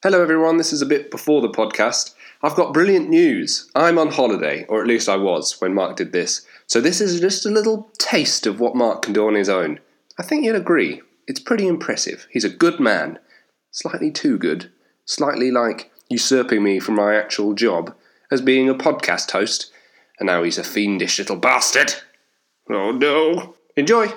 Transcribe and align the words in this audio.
Hello, 0.00 0.22
everyone. 0.22 0.58
This 0.58 0.72
is 0.72 0.80
a 0.80 0.86
bit 0.86 1.10
before 1.10 1.40
the 1.40 1.48
podcast. 1.48 2.14
I've 2.40 2.54
got 2.54 2.72
brilliant 2.72 3.08
news. 3.08 3.68
I'm 3.74 3.98
on 3.98 4.12
holiday, 4.12 4.64
or 4.68 4.80
at 4.80 4.86
least 4.86 5.08
I 5.08 5.16
was 5.16 5.60
when 5.60 5.74
Mark 5.74 5.96
did 5.96 6.12
this. 6.12 6.46
So, 6.68 6.80
this 6.80 7.00
is 7.00 7.20
just 7.20 7.44
a 7.44 7.50
little 7.50 7.90
taste 7.98 8.46
of 8.46 8.60
what 8.60 8.76
Mark 8.76 9.02
can 9.02 9.12
do 9.12 9.26
on 9.26 9.34
his 9.34 9.48
own. 9.48 9.80
I 10.16 10.22
think 10.22 10.44
you'll 10.44 10.54
agree. 10.54 11.02
It's 11.26 11.40
pretty 11.40 11.66
impressive. 11.66 12.28
He's 12.30 12.44
a 12.44 12.48
good 12.48 12.78
man. 12.78 13.18
Slightly 13.72 14.12
too 14.12 14.38
good. 14.38 14.70
Slightly 15.04 15.50
like 15.50 15.90
usurping 16.08 16.62
me 16.62 16.78
from 16.78 16.94
my 16.94 17.16
actual 17.16 17.54
job 17.54 17.92
as 18.30 18.40
being 18.40 18.68
a 18.68 18.76
podcast 18.76 19.32
host. 19.32 19.72
And 20.20 20.28
now 20.28 20.44
he's 20.44 20.58
a 20.58 20.62
fiendish 20.62 21.18
little 21.18 21.34
bastard. 21.34 21.94
Oh 22.70 22.92
no. 22.92 23.56
Enjoy! 23.76 24.12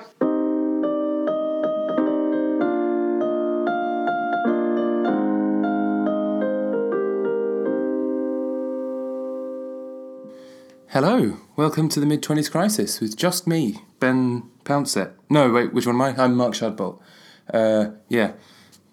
Hello, 10.94 11.38
welcome 11.56 11.88
to 11.88 12.02
the 12.02 12.06
Mid 12.06 12.22
20s 12.22 12.52
Crisis 12.52 13.00
with 13.00 13.16
just 13.16 13.48
me, 13.48 13.78
Ben 14.02 14.44
Pouncett. 14.66 15.14
No, 15.30 15.50
wait, 15.50 15.74
which 15.74 15.86
one 15.86 15.96
am 15.96 16.02
I? 16.02 16.22
I'm 16.22 16.36
Mark 16.36 16.52
Shadbolt. 16.52 17.00
Uh, 17.54 17.92
yeah, 18.10 18.34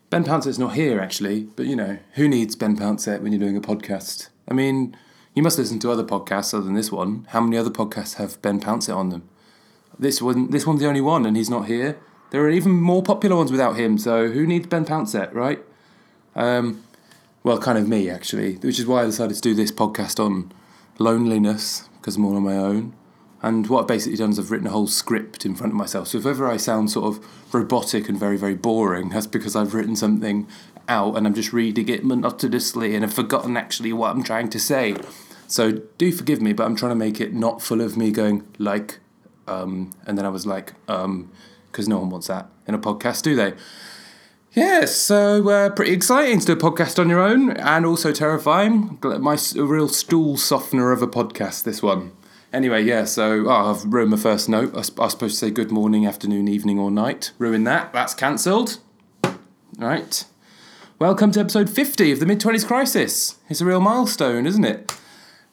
Ben 0.08 0.22
Pouncett's 0.22 0.60
not 0.60 0.76
here 0.76 1.00
actually, 1.00 1.48
but 1.56 1.66
you 1.66 1.74
know, 1.74 1.98
who 2.12 2.28
needs 2.28 2.54
Ben 2.54 2.76
Pouncett 2.76 3.20
when 3.20 3.32
you're 3.32 3.40
doing 3.40 3.56
a 3.56 3.60
podcast? 3.60 4.28
I 4.46 4.54
mean, 4.54 4.96
you 5.34 5.42
must 5.42 5.58
listen 5.58 5.80
to 5.80 5.90
other 5.90 6.04
podcasts 6.04 6.54
other 6.54 6.62
than 6.62 6.74
this 6.74 6.92
one. 6.92 7.26
How 7.30 7.40
many 7.40 7.56
other 7.56 7.68
podcasts 7.68 8.14
have 8.14 8.40
Ben 8.42 8.60
Pouncett 8.60 8.94
on 8.94 9.08
them? 9.08 9.28
This 9.98 10.22
one, 10.22 10.52
this 10.52 10.68
one's 10.68 10.78
the 10.78 10.86
only 10.86 11.00
one, 11.00 11.26
and 11.26 11.36
he's 11.36 11.50
not 11.50 11.66
here. 11.66 11.98
There 12.30 12.42
are 12.42 12.50
even 12.50 12.80
more 12.80 13.02
popular 13.02 13.34
ones 13.34 13.50
without 13.50 13.76
him, 13.76 13.98
so 13.98 14.28
who 14.28 14.46
needs 14.46 14.68
Ben 14.68 14.84
Pouncett, 14.84 15.34
right? 15.34 15.64
Um, 16.36 16.84
well, 17.42 17.58
kind 17.58 17.76
of 17.76 17.88
me 17.88 18.08
actually, 18.08 18.54
which 18.58 18.78
is 18.78 18.86
why 18.86 19.02
I 19.02 19.06
decided 19.06 19.34
to 19.34 19.40
do 19.40 19.52
this 19.52 19.72
podcast 19.72 20.24
on 20.24 20.52
loneliness 20.98 21.88
because 22.00 22.16
I'm 22.16 22.24
all 22.24 22.36
on 22.36 22.42
my 22.42 22.56
own. 22.56 22.94
And 23.40 23.68
what 23.68 23.82
I've 23.82 23.86
basically 23.86 24.18
done 24.18 24.30
is 24.30 24.38
I've 24.38 24.50
written 24.50 24.66
a 24.66 24.70
whole 24.70 24.88
script 24.88 25.46
in 25.46 25.54
front 25.54 25.72
of 25.72 25.76
myself. 25.76 26.08
So 26.08 26.18
if 26.18 26.26
ever 26.26 26.48
I 26.48 26.56
sound 26.56 26.90
sort 26.90 27.06
of 27.16 27.54
robotic 27.54 28.08
and 28.08 28.18
very, 28.18 28.36
very 28.36 28.56
boring, 28.56 29.10
that's 29.10 29.28
because 29.28 29.54
I've 29.54 29.74
written 29.74 29.94
something 29.94 30.48
out 30.88 31.16
and 31.16 31.26
I'm 31.26 31.34
just 31.34 31.52
reading 31.52 31.88
it 31.88 32.04
monotonously 32.04 32.96
and 32.96 33.04
I've 33.04 33.14
forgotten 33.14 33.56
actually 33.56 33.92
what 33.92 34.10
I'm 34.10 34.24
trying 34.24 34.48
to 34.50 34.58
say. 34.58 34.96
So 35.46 35.72
do 35.98 36.10
forgive 36.10 36.42
me, 36.42 36.52
but 36.52 36.64
I'm 36.64 36.74
trying 36.74 36.90
to 36.90 36.96
make 36.96 37.20
it 37.20 37.32
not 37.32 37.62
full 37.62 37.80
of 37.80 37.96
me 37.96 38.10
going 38.10 38.46
like, 38.58 38.98
um, 39.46 39.92
and 40.06 40.18
then 40.18 40.26
I 40.26 40.30
was 40.30 40.44
like, 40.44 40.74
um, 40.88 41.30
because 41.70 41.86
no 41.86 41.98
one 41.98 42.10
wants 42.10 42.26
that 42.26 42.48
in 42.66 42.74
a 42.74 42.78
podcast, 42.78 43.22
do 43.22 43.36
they? 43.36 43.54
Yeah, 44.58 44.86
so 44.86 45.48
uh, 45.48 45.70
pretty 45.70 45.92
exciting 45.92 46.40
to 46.40 46.46
do 46.46 46.52
a 46.54 46.56
podcast 46.56 46.98
on 46.98 47.08
your 47.08 47.20
own 47.20 47.52
and 47.52 47.86
also 47.86 48.10
terrifying. 48.10 48.98
My 49.04 49.38
real 49.54 49.88
stool 49.88 50.36
softener 50.36 50.90
of 50.90 51.00
a 51.00 51.06
podcast, 51.06 51.62
this 51.62 51.80
one. 51.80 52.10
Anyway, 52.52 52.82
yeah, 52.82 53.04
so 53.04 53.44
oh, 53.46 53.70
I've 53.70 53.84
ruined 53.84 54.10
my 54.10 54.16
first 54.16 54.48
note. 54.48 54.72
I, 54.74 54.78
I 54.78 54.78
was 54.78 54.86
supposed 54.88 55.20
to 55.20 55.30
say 55.30 55.52
good 55.52 55.70
morning, 55.70 56.06
afternoon, 56.06 56.48
evening, 56.48 56.76
or 56.76 56.90
night. 56.90 57.30
Ruined 57.38 57.68
that. 57.68 57.92
That's 57.92 58.14
cancelled. 58.14 58.80
Right. 59.78 60.24
Welcome 60.98 61.30
to 61.32 61.40
episode 61.40 61.70
50 61.70 62.10
of 62.10 62.18
the 62.18 62.26
Mid 62.26 62.40
20s 62.40 62.66
Crisis. 62.66 63.36
It's 63.48 63.60
a 63.60 63.64
real 63.64 63.80
milestone, 63.80 64.44
isn't 64.44 64.64
it? 64.64 64.92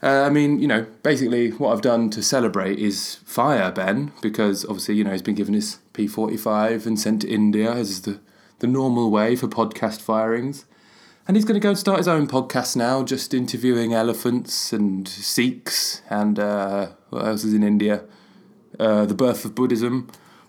Uh, 0.02 0.24
I 0.24 0.32
mean, 0.32 0.58
you 0.58 0.68
know, 0.68 0.88
basically 1.04 1.52
what 1.52 1.74
I've 1.74 1.84
done 1.84 2.10
to 2.10 2.24
celebrate 2.24 2.80
is 2.80 3.20
fire 3.24 3.72
Ben, 3.72 4.14
because 4.24 4.66
obviously, 4.66 4.96
you 4.96 5.04
know, 5.04 5.12
he's 5.12 5.22
been 5.22 5.36
given 5.36 5.54
his 5.54 5.78
P45 5.94 6.88
and 6.88 7.00
sent 7.00 7.22
to 7.22 7.30
India 7.30 7.72
as 7.72 8.02
the 8.02 8.20
the 8.60 8.68
normal 8.68 9.12
way 9.12 9.36
for 9.36 9.48
podcast 9.48 10.02
firings. 10.02 10.66
And 11.28 11.36
he's 11.36 11.46
going 11.46 11.56
to 11.56 11.64
go 11.64 11.70
and 11.70 11.78
start 11.78 11.98
his 11.98 12.08
own 12.08 12.28
podcast 12.28 12.76
now, 12.76 13.04
just 13.04 13.34
interviewing 13.34 13.94
elephants 13.94 14.72
and 14.72 15.08
Sikhs 15.08 16.04
and 16.10 16.38
uh, 16.38 16.90
what 17.10 17.26
else 17.26 17.44
is 17.44 17.54
in 17.54 17.64
India? 17.64 18.04
Uh, 18.80 19.06
the 19.06 19.16
birth 19.16 19.44
of 19.44 19.56
Buddhism, 19.56 20.08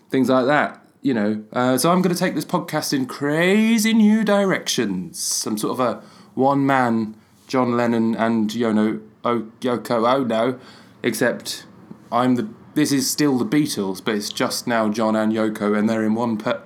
things 0.09 0.29
like 0.29 0.45
that. 0.45 0.83
You 1.01 1.13
know, 1.13 1.43
uh, 1.53 1.77
so 1.77 1.91
I'm 1.91 2.01
going 2.01 2.13
to 2.13 2.19
take 2.19 2.35
this 2.35 2.45
podcast 2.45 2.91
in 2.91 3.05
crazy 3.05 3.93
new 3.93 4.23
directions. 4.23 5.19
Some 5.19 5.57
sort 5.57 5.79
of 5.79 5.79
a 5.79 6.03
one 6.33 6.65
man 6.65 7.15
John 7.47 7.77
Lennon 7.77 8.13
and 8.15 8.49
Yono 8.49 9.01
o- 9.23 9.47
Yoko 9.61 10.07
Ono, 10.07 10.59
except 11.01 11.65
I'm 12.11 12.35
the. 12.35 12.49
This 12.75 12.91
is 12.91 13.09
still 13.09 13.39
the 13.39 13.45
Beatles, 13.45 14.03
but 14.03 14.13
it's 14.15 14.29
just 14.29 14.67
now 14.67 14.89
John 14.89 15.15
and 15.15 15.31
Yoko, 15.31 15.75
and 15.77 15.89
they're 15.89 16.03
in 16.03 16.13
one. 16.13 16.37
Per- 16.37 16.61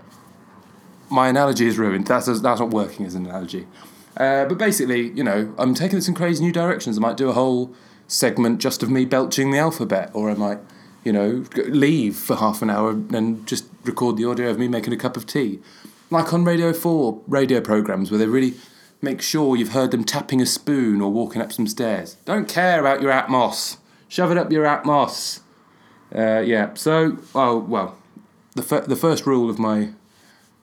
my 1.11 1.27
analogy 1.27 1.67
is 1.67 1.77
ruined. 1.77 2.07
That's 2.07 2.25
that's 2.25 2.41
not 2.59 2.69
working 2.71 3.05
as 3.05 3.15
an 3.15 3.25
analogy. 3.25 3.67
Uh, 4.17 4.45
but 4.45 4.57
basically, 4.57 5.09
you 5.11 5.23
know, 5.23 5.53
I'm 5.57 5.73
taking 5.73 5.97
this 5.97 6.07
in 6.07 6.15
crazy 6.15 6.43
new 6.43 6.51
directions. 6.51 6.97
I 6.97 7.01
might 7.01 7.17
do 7.17 7.29
a 7.29 7.33
whole 7.33 7.73
segment 8.07 8.59
just 8.59 8.83
of 8.83 8.89
me 8.89 9.05
belching 9.05 9.51
the 9.51 9.57
alphabet, 9.57 10.11
or 10.13 10.29
I 10.29 10.33
might, 10.33 10.59
you 11.03 11.13
know, 11.13 11.45
leave 11.55 12.15
for 12.15 12.35
half 12.35 12.61
an 12.61 12.69
hour 12.69 12.91
and 12.91 13.45
just 13.47 13.65
record 13.83 14.17
the 14.17 14.25
audio 14.25 14.49
of 14.49 14.59
me 14.59 14.67
making 14.67 14.93
a 14.93 14.97
cup 14.97 15.15
of 15.17 15.25
tea, 15.25 15.59
like 16.09 16.33
on 16.33 16.43
Radio 16.43 16.73
Four 16.73 17.21
radio 17.27 17.61
programs 17.61 18.11
where 18.11 18.17
they 18.17 18.27
really 18.27 18.53
make 19.01 19.21
sure 19.21 19.55
you've 19.55 19.73
heard 19.73 19.91
them 19.91 20.03
tapping 20.03 20.41
a 20.41 20.45
spoon 20.45 21.01
or 21.01 21.11
walking 21.11 21.41
up 21.41 21.51
some 21.51 21.67
stairs. 21.67 22.17
Don't 22.25 22.47
care 22.47 22.79
about 22.79 23.01
your 23.01 23.11
Atmos. 23.11 23.77
Shove 24.07 24.31
it 24.31 24.37
up 24.37 24.51
your 24.51 24.65
Atmos. 24.65 25.39
Uh, 26.13 26.39
yeah. 26.39 26.73
So, 26.73 27.17
oh 27.33 27.57
well, 27.57 27.97
the 28.55 28.61
fir- 28.61 28.81
the 28.81 28.97
first 28.97 29.25
rule 29.25 29.49
of 29.49 29.57
my 29.57 29.91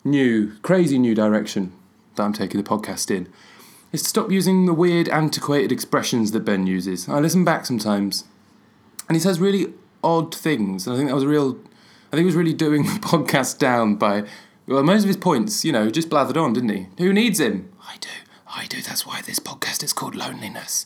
new, 0.08 0.56
crazy 0.62 0.98
new 0.98 1.14
direction 1.14 1.72
that 2.16 2.22
I'm 2.24 2.32
taking 2.32 2.62
the 2.62 2.68
podcast 2.68 3.14
in 3.14 3.28
is 3.92 4.02
to 4.02 4.08
stop 4.08 4.30
using 4.30 4.66
the 4.66 4.74
weird, 4.74 5.08
antiquated 5.08 5.72
expressions 5.72 6.32
that 6.32 6.40
Ben 6.40 6.66
uses. 6.66 7.08
I 7.08 7.20
listen 7.20 7.44
back 7.44 7.66
sometimes, 7.66 8.24
and 9.08 9.16
he 9.16 9.20
says 9.20 9.40
really 9.40 9.72
odd 10.02 10.34
things, 10.34 10.86
and 10.86 10.94
I 10.94 10.96
think 10.96 11.08
that 11.08 11.14
was 11.14 11.24
a 11.24 11.28
real. 11.28 11.58
I 12.08 12.16
think 12.16 12.20
he 12.20 12.26
was 12.26 12.36
really 12.36 12.54
doing 12.54 12.82
the 12.84 13.00
podcast 13.00 13.58
down 13.58 13.96
by. 13.96 14.24
Well, 14.66 14.82
most 14.82 15.02
of 15.02 15.08
his 15.08 15.16
points, 15.16 15.64
you 15.64 15.72
know, 15.72 15.88
just 15.90 16.10
blathered 16.10 16.36
on, 16.36 16.52
didn't 16.52 16.68
he? 16.68 16.88
Who 16.98 17.14
needs 17.14 17.40
him? 17.40 17.72
I 17.82 17.96
do. 18.00 18.08
I 18.46 18.66
do. 18.66 18.82
That's 18.82 19.06
why 19.06 19.22
this 19.22 19.38
podcast 19.38 19.82
is 19.82 19.94
called 19.94 20.14
Loneliness. 20.14 20.84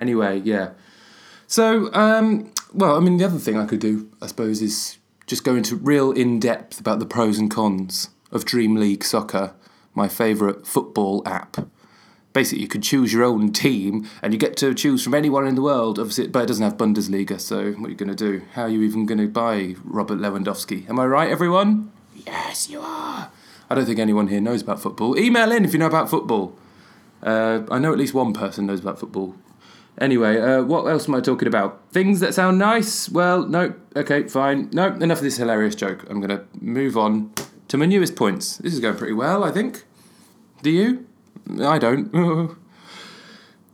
Anyway, 0.00 0.40
yeah. 0.44 0.70
So, 1.46 1.92
um, 1.92 2.54
well, 2.72 2.96
I 2.96 3.00
mean, 3.00 3.18
the 3.18 3.26
other 3.26 3.38
thing 3.38 3.58
I 3.58 3.66
could 3.66 3.80
do, 3.80 4.10
I 4.22 4.28
suppose, 4.28 4.62
is 4.62 4.96
just 5.26 5.44
go 5.44 5.54
into 5.54 5.76
real 5.76 6.10
in 6.10 6.40
depth 6.40 6.80
about 6.80 7.00
the 7.00 7.06
pros 7.06 7.38
and 7.38 7.50
cons 7.50 8.08
of 8.30 8.44
Dream 8.44 8.76
League 8.76 9.04
Soccer, 9.04 9.54
my 9.94 10.08
favourite 10.08 10.66
football 10.66 11.22
app. 11.26 11.68
Basically, 12.32 12.62
you 12.62 12.68
could 12.68 12.82
choose 12.82 13.12
your 13.12 13.24
own 13.24 13.52
team, 13.52 14.08
and 14.22 14.32
you 14.32 14.38
get 14.38 14.56
to 14.58 14.74
choose 14.74 15.02
from 15.02 15.14
anyone 15.14 15.46
in 15.46 15.54
the 15.54 15.62
world. 15.62 15.98
Obviously, 15.98 16.28
but 16.28 16.44
it 16.44 16.46
doesn't 16.46 16.62
have 16.62 16.76
Bundesliga. 16.76 17.40
So, 17.40 17.72
what 17.72 17.86
are 17.86 17.90
you 17.90 17.96
going 17.96 18.14
to 18.14 18.14
do? 18.14 18.42
How 18.52 18.62
are 18.62 18.68
you 18.68 18.82
even 18.82 19.06
going 19.06 19.18
to 19.18 19.28
buy 19.28 19.74
Robert 19.82 20.18
Lewandowski? 20.18 20.88
Am 20.88 21.00
I 21.00 21.06
right, 21.06 21.30
everyone? 21.30 21.90
Yes, 22.26 22.68
you 22.68 22.80
are. 22.80 23.30
I 23.70 23.74
don't 23.74 23.86
think 23.86 23.98
anyone 23.98 24.28
here 24.28 24.40
knows 24.40 24.62
about 24.62 24.80
football. 24.80 25.18
Email 25.18 25.52
in 25.52 25.64
if 25.64 25.72
you 25.72 25.78
know 25.78 25.86
about 25.86 26.10
football. 26.10 26.56
Uh, 27.22 27.62
I 27.70 27.78
know 27.78 27.92
at 27.92 27.98
least 27.98 28.14
one 28.14 28.32
person 28.32 28.66
knows 28.66 28.80
about 28.80 29.00
football. 29.00 29.34
Anyway, 30.00 30.38
uh, 30.38 30.62
what 30.62 30.84
else 30.84 31.08
am 31.08 31.14
I 31.16 31.20
talking 31.20 31.48
about? 31.48 31.80
Things 31.90 32.20
that 32.20 32.32
sound 32.32 32.58
nice? 32.58 33.08
Well, 33.08 33.46
no. 33.46 33.74
Okay, 33.96 34.28
fine. 34.28 34.70
No, 34.72 34.92
enough 34.94 35.18
of 35.18 35.24
this 35.24 35.38
hilarious 35.38 35.74
joke. 35.74 36.04
I'm 36.08 36.20
going 36.20 36.38
to 36.38 36.44
move 36.60 36.96
on 36.96 37.32
to 37.68 37.76
my 37.76 37.86
newest 37.86 38.16
points. 38.16 38.56
This 38.58 38.74
is 38.74 38.80
going 38.80 38.96
pretty 38.96 39.12
well, 39.12 39.44
I 39.44 39.50
think. 39.50 39.84
Do 40.62 40.70
you? 40.70 41.06
I 41.60 41.78
don't. 41.78 42.10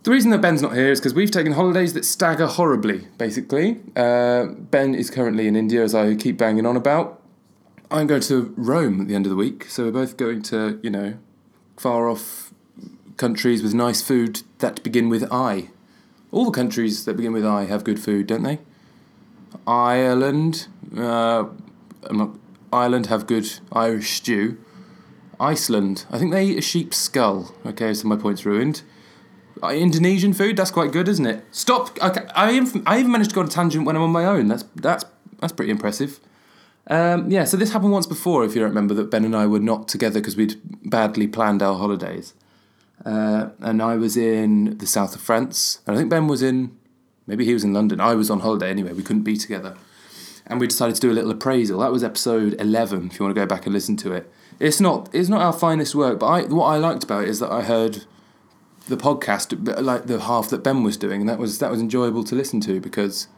the 0.03 0.10
reason 0.10 0.31
that 0.31 0.41
Ben's 0.41 0.62
not 0.62 0.75
here 0.75 0.91
is 0.91 1.00
because 1.00 1.15
we've 1.15 1.31
taken 1.31 1.53
holidays 1.53 1.94
that 1.94 2.04
stagger 2.04 2.47
horribly, 2.47 3.06
basically. 3.19 3.81
Uh, 3.97 4.47
ben 4.47 4.94
is 4.94 5.10
currently 5.10 5.47
in 5.49 5.56
India, 5.56 5.83
as 5.83 5.94
I 5.94 6.15
keep 6.15 6.37
banging 6.37 6.66
on 6.66 6.77
about. 6.77 7.22
I'm 7.91 8.06
going 8.06 8.22
to 8.22 8.53
Rome 8.56 9.03
at 9.03 9.09
the 9.09 9.15
end 9.15 9.27
of 9.27 9.31
the 9.31 9.37
week, 9.37 9.66
so 9.69 9.84
we're 9.84 9.93
both 9.93 10.16
going 10.16 10.43
to, 10.43 10.81
you 10.83 10.91
know, 10.91 11.15
far 11.77 12.09
off 12.09 12.53
countries 13.16 13.62
with 13.62 13.75
nice 13.75 14.03
food 14.03 14.42
that 14.59 14.83
begin 14.83 15.09
with 15.09 15.30
I. 15.33 15.71
All 16.33 16.47
the 16.47 16.51
countries 16.51 17.04
that 17.04 17.16
begin 17.16 17.33
with 17.33 17.47
I 17.47 17.66
have 17.66 17.84
good 17.84 18.01
food, 18.01 18.27
don't 18.27 18.42
they? 18.42 18.59
Ireland, 19.66 20.66
uh, 20.97 21.45
I'm 22.03 22.16
not- 22.19 22.36
Ireland 22.74 23.06
have 23.06 23.26
good 23.26 23.48
Irish 23.72 24.16
stew. 24.16 24.59
Iceland, 25.41 26.06
I 26.10 26.18
think 26.18 26.32
they 26.32 26.47
eat 26.47 26.59
a 26.59 26.62
sheep's 26.62 26.97
skull. 26.97 27.54
Okay, 27.66 27.92
so 27.94 28.06
my 28.09 28.16
point's 28.16 28.44
ruined. 28.44 28.82
Uh, 29.62 29.68
Indonesian 29.68 30.32
food, 30.32 30.56
that's 30.56 30.71
quite 30.71 30.92
good, 30.92 31.09
isn't 31.09 31.26
it? 31.26 31.44
Stop! 31.50 31.97
Okay, 32.03 32.26
I 32.34 32.53
even, 32.53 32.82
I 32.86 32.98
even 32.98 33.10
managed 33.10 33.30
to 33.30 33.34
go 33.34 33.41
on 33.41 33.47
a 33.47 33.50
tangent 33.50 33.84
when 33.86 33.97
I'm 33.97 34.03
on 34.03 34.10
my 34.10 34.24
own. 34.24 34.48
That's 34.48 34.65
that's 34.76 35.04
that's 35.41 35.53
pretty 35.53 35.71
impressive. 35.71 36.21
Um, 36.86 37.30
yeah, 37.30 37.44
so 37.44 37.56
this 37.56 37.72
happened 37.72 37.92
once 37.92 38.06
before, 38.06 38.44
if 38.44 38.54
you 38.54 38.60
don't 38.60 38.71
remember, 38.71 38.94
that 38.94 39.10
Ben 39.10 39.24
and 39.24 39.34
I 39.34 39.47
were 39.47 39.60
not 39.60 39.88
together 39.88 40.21
because 40.21 40.36
we'd 40.36 40.60
badly 40.84 41.26
planned 41.26 41.62
our 41.62 41.78
holidays. 41.78 42.34
Uh, 43.04 43.50
and 43.60 43.82
I 43.82 43.97
was 43.97 44.16
in 44.16 44.78
the 44.78 44.86
south 44.86 45.15
of 45.15 45.21
France, 45.21 45.80
and 45.86 45.97
I 45.97 45.98
think 45.98 46.10
Ben 46.10 46.26
was 46.28 46.42
in, 46.42 46.76
maybe 47.26 47.44
he 47.44 47.54
was 47.54 47.65
in 47.65 47.72
London. 47.72 48.00
I 48.00 48.15
was 48.15 48.30
on 48.30 48.41
holiday 48.41 48.71
anyway, 48.71 48.92
we 48.92 49.03
couldn't 49.03 49.22
be 49.22 49.36
together. 49.36 49.76
And 50.47 50.61
we 50.61 50.67
decided 50.67 50.95
to 50.97 51.01
do 51.01 51.11
a 51.11 51.15
little 51.15 51.31
appraisal. 51.31 51.81
That 51.81 51.93
was 51.93 52.05
episode 52.05 52.55
11, 52.61 53.07
if 53.07 53.19
you 53.19 53.25
want 53.25 53.35
to 53.35 53.41
go 53.41 53.47
back 53.47 53.65
and 53.65 53.73
listen 53.73 53.97
to 53.99 54.13
it. 54.13 54.31
It's 54.61 54.81
not, 54.81 55.09
it's 55.13 55.29
not 55.29 55.41
our 55.41 55.53
finest 55.53 55.95
work, 55.95 56.21
but 56.21 56.27
I, 56.27 56.43
what 56.43 56.67
I 56.67 56.77
liked 56.77 57.03
about 57.03 57.25
it 57.25 57.31
is 57.31 57.41
that 57.41 57.51
I 57.51 57.63
heard 57.63 58.05
the 58.89 58.97
podcast, 58.97 59.83
like 59.83 60.07
the 60.07 60.21
half 60.21 60.51
that 60.51 60.63
Ben 60.63 60.83
was 60.83 60.97
doing, 60.97 61.21
and 61.21 61.29
that 61.29 61.39
was 61.39 61.59
that 61.59 61.71
was 61.71 61.81
enjoyable 61.81 62.23
to 62.25 62.35
listen 62.35 62.61
to 62.63 62.81
because, 62.81 63.29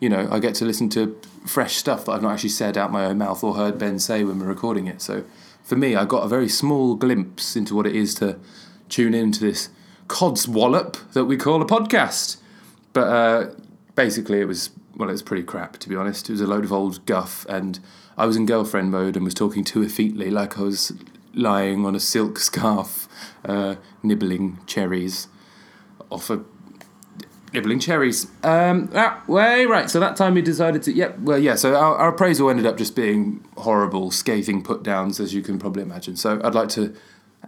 you 0.00 0.08
know, 0.08 0.28
I 0.30 0.38
get 0.38 0.54
to 0.56 0.64
listen 0.64 0.88
to 0.90 1.20
fresh 1.46 1.76
stuff 1.76 2.06
that 2.06 2.12
I've 2.12 2.22
not 2.22 2.32
actually 2.32 2.50
said 2.50 2.78
out 2.78 2.90
my 2.90 3.04
own 3.04 3.18
mouth 3.18 3.44
or 3.44 3.54
heard 3.54 3.78
Ben 3.78 3.98
say 3.98 4.24
when 4.24 4.38
we're 4.40 4.46
recording 4.46 4.86
it. 4.86 5.02
So 5.02 5.24
for 5.62 5.76
me, 5.76 5.94
I 5.94 6.04
got 6.04 6.24
a 6.24 6.28
very 6.28 6.48
small 6.48 6.94
glimpse 6.94 7.56
into 7.56 7.74
what 7.74 7.86
it 7.86 7.94
is 7.94 8.14
to 8.16 8.38
tune 8.88 9.14
into 9.14 9.40
this 9.40 9.68
cod's 10.08 10.48
wallop 10.48 10.96
that 11.12 11.26
we 11.26 11.36
call 11.36 11.60
a 11.60 11.66
podcast. 11.66 12.38
But 12.92 13.08
uh, 13.08 13.50
basically, 13.94 14.40
it 14.40 14.46
was 14.46 14.70
well, 14.96 15.08
it 15.08 15.12
was 15.12 15.22
pretty 15.22 15.42
crap 15.42 15.78
to 15.78 15.88
be 15.88 15.96
honest. 15.96 16.28
It 16.28 16.32
was 16.32 16.40
a 16.40 16.46
load 16.46 16.64
of 16.64 16.72
old 16.72 17.04
guff, 17.06 17.46
and 17.48 17.80
I 18.16 18.26
was 18.26 18.36
in 18.36 18.46
girlfriend 18.46 18.90
mode 18.90 19.16
and 19.16 19.24
was 19.24 19.34
talking 19.34 19.64
too 19.64 19.82
effetely, 19.82 20.30
like 20.30 20.58
I 20.58 20.62
was 20.62 20.92
lying 21.34 21.84
on 21.84 21.94
a 21.94 22.00
silk 22.00 22.38
scarf, 22.38 23.08
uh, 23.44 23.76
nibbling 24.02 24.60
cherries 24.66 25.28
off 26.10 26.30
a 26.30 26.44
nibbling 27.52 27.78
cherries. 27.78 28.26
Um, 28.42 28.86
that 28.88 29.26
way, 29.28 29.66
right. 29.66 29.88
So 29.88 30.00
that 30.00 30.16
time 30.16 30.34
we 30.34 30.42
decided 30.42 30.82
to. 30.84 30.92
Yep. 30.92 31.18
well, 31.20 31.38
yeah. 31.38 31.54
So 31.54 31.74
our, 31.74 31.96
our 31.96 32.08
appraisal 32.10 32.50
ended 32.50 32.66
up 32.66 32.76
just 32.76 32.96
being 32.96 33.44
horrible, 33.56 34.10
scathing 34.10 34.62
put 34.62 34.82
downs, 34.82 35.20
as 35.20 35.34
you 35.34 35.42
can 35.42 35.58
probably 35.58 35.82
imagine. 35.82 36.16
So 36.16 36.40
I'd 36.44 36.54
like 36.54 36.68
to 36.70 36.94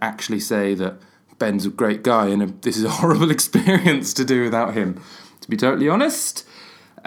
actually 0.01 0.39
say 0.39 0.73
that 0.75 0.95
Ben's 1.39 1.65
a 1.65 1.69
great 1.69 2.03
guy, 2.03 2.27
and 2.27 2.61
this 2.61 2.77
is 2.77 2.83
a 2.83 2.89
horrible 3.01 3.31
experience 3.31 4.13
to 4.15 4.25
do 4.25 4.43
without 4.43 4.73
him. 4.73 5.01
To 5.41 5.49
be 5.49 5.57
totally 5.57 5.89
honest. 5.89 6.45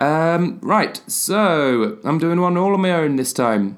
Um, 0.00 0.58
right. 0.62 1.00
So 1.06 1.98
I'm 2.04 2.18
doing 2.18 2.40
one 2.40 2.56
all 2.56 2.74
on 2.74 2.80
my 2.80 2.92
own 2.92 3.16
this 3.16 3.32
time. 3.32 3.76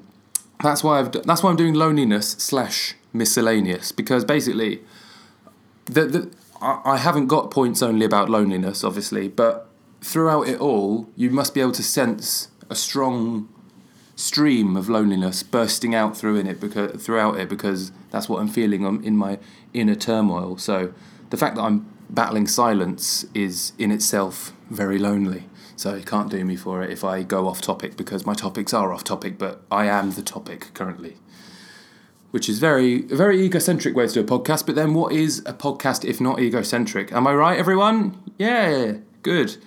That's 0.61 0.83
why 0.83 0.99
I've. 0.99 1.11
That's 1.11 1.43
why 1.43 1.49
I'm 1.49 1.57
doing 1.57 1.73
loneliness 1.73 2.31
slash 2.31 2.95
miscellaneous 3.11 3.91
because 3.91 4.23
basically, 4.23 4.81
the 5.85 6.05
the 6.05 6.31
I, 6.61 6.81
I 6.85 6.97
haven't 6.97 7.27
got 7.27 7.51
points 7.51 7.83
only 7.83 8.05
about 8.05 8.29
loneliness, 8.29 8.83
obviously, 8.83 9.27
but 9.27 9.69
throughout 10.01 10.47
it 10.47 10.59
all, 10.59 11.09
you 11.15 11.29
must 11.29 11.53
be 11.53 11.61
able 11.61 11.73
to 11.73 11.83
sense 11.83 12.47
a 12.69 12.75
strong 12.75 13.49
stream 14.15 14.77
of 14.77 14.87
loneliness 14.89 15.43
bursting 15.43 15.93
out 15.93 16.15
through 16.15 16.37
in 16.37 16.47
it 16.47 16.59
because 16.59 17.03
throughout 17.03 17.37
it 17.37 17.49
because 17.49 17.91
that's 18.11 18.29
what 18.29 18.39
I'm 18.39 18.47
feeling 18.47 18.85
on, 18.85 19.03
in 19.03 19.17
my 19.17 19.39
inner 19.73 19.95
turmoil. 19.95 20.57
So 20.57 20.93
the 21.29 21.37
fact 21.37 21.55
that 21.55 21.63
I'm 21.63 21.91
battling 22.09 22.47
silence 22.47 23.25
is 23.33 23.73
in 23.77 23.91
itself 23.91 24.53
very 24.69 24.97
lonely. 24.99 25.45
So 25.75 25.95
you 25.95 26.03
can't 26.03 26.29
do 26.29 26.43
me 26.45 26.55
for 26.55 26.83
it 26.83 26.91
if 26.91 27.03
I 27.03 27.23
go 27.23 27.47
off 27.47 27.61
topic 27.61 27.97
because 27.97 28.25
my 28.25 28.33
topics 28.33 28.73
are 28.73 28.93
off 28.93 29.03
topic, 29.03 29.37
but 29.37 29.63
I 29.71 29.85
am 29.87 30.11
the 30.11 30.21
topic 30.21 30.73
currently. 30.73 31.17
Which 32.31 32.49
is 32.49 32.59
very 32.59 33.01
very 33.01 33.43
egocentric 33.43 33.95
way 33.95 34.07
to 34.07 34.13
do 34.13 34.19
a 34.21 34.23
podcast, 34.23 34.65
but 34.65 34.75
then 34.75 34.93
what 34.93 35.13
is 35.13 35.39
a 35.45 35.53
podcast 35.53 36.05
if 36.05 36.19
not 36.21 36.39
egocentric? 36.39 37.11
Am 37.11 37.27
I 37.27 37.33
right, 37.33 37.59
everyone? 37.59 38.17
Yeah, 38.37 38.97
good. 39.21 39.57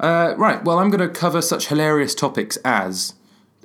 Uh, 0.00 0.34
right, 0.36 0.64
well, 0.64 0.80
I'm 0.80 0.90
going 0.90 1.06
to 1.06 1.08
cover 1.08 1.40
such 1.40 1.68
hilarious 1.68 2.14
topics 2.14 2.56
as 2.64 3.14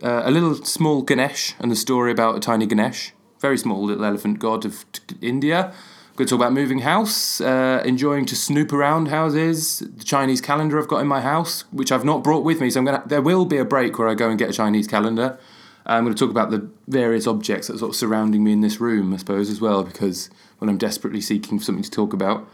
uh, 0.04 0.22
a 0.24 0.30
little 0.30 0.54
small 0.56 1.02
Ganesh 1.02 1.56
and 1.60 1.72
the 1.72 1.76
story 1.76 2.12
about 2.12 2.38
a 2.38 2.40
tiny 2.40 2.68
Ganesh, 2.68 3.14
very 3.40 3.58
small 3.58 3.84
little 3.84 4.06
elephant 4.06 4.38
god 4.38 4.64
of 4.66 4.86
t- 4.92 5.16
India. 5.22 5.74
Going 6.18 6.26
to 6.26 6.32
talk 6.32 6.42
about 6.42 6.54
moving 6.54 6.80
house, 6.80 7.40
uh, 7.42 7.84
enjoying 7.86 8.26
to 8.26 8.36
snoop 8.36 8.74
around 8.74 9.10
houses, 9.10 9.84
the 9.98 10.04
Chinese 10.04 10.42
calendar 10.42 10.80
I've 10.80 10.88
got 10.88 10.98
in 10.98 11.06
my 11.06 11.22
house, 11.22 11.62
which 11.72 11.92
I've 11.92 12.04
not 12.04 12.24
brought 12.24 12.44
with 12.44 12.60
me. 12.60 12.72
So 12.72 12.80
I'm 12.80 12.86
gonna. 12.86 13.04
There 13.06 13.22
will 13.22 13.46
be 13.46 13.58
a 13.58 13.64
break 13.64 14.00
where 14.00 14.10
I 14.10 14.16
go 14.16 14.28
and 14.28 14.40
get 14.40 14.50
a 14.50 14.54
Chinese 14.54 14.88
calendar. 14.88 15.38
I'm 15.86 16.06
going 16.06 16.16
to 16.16 16.20
talk 16.20 16.32
about 16.32 16.50
the 16.50 16.68
various 16.88 17.28
objects 17.28 17.68
that 17.68 17.76
are 17.76 17.78
sort 17.78 17.90
of 17.92 17.96
surrounding 17.96 18.44
me 18.44 18.52
in 18.52 18.62
this 18.62 18.82
room, 18.82 19.14
I 19.14 19.18
suppose, 19.18 19.48
as 19.52 19.62
well, 19.62 19.84
because 19.84 20.32
when 20.58 20.70
I'm 20.70 20.80
desperately 20.80 21.22
seeking 21.22 21.60
something 21.60 21.84
to 21.84 21.92
talk 21.92 22.14
about. 22.14 22.50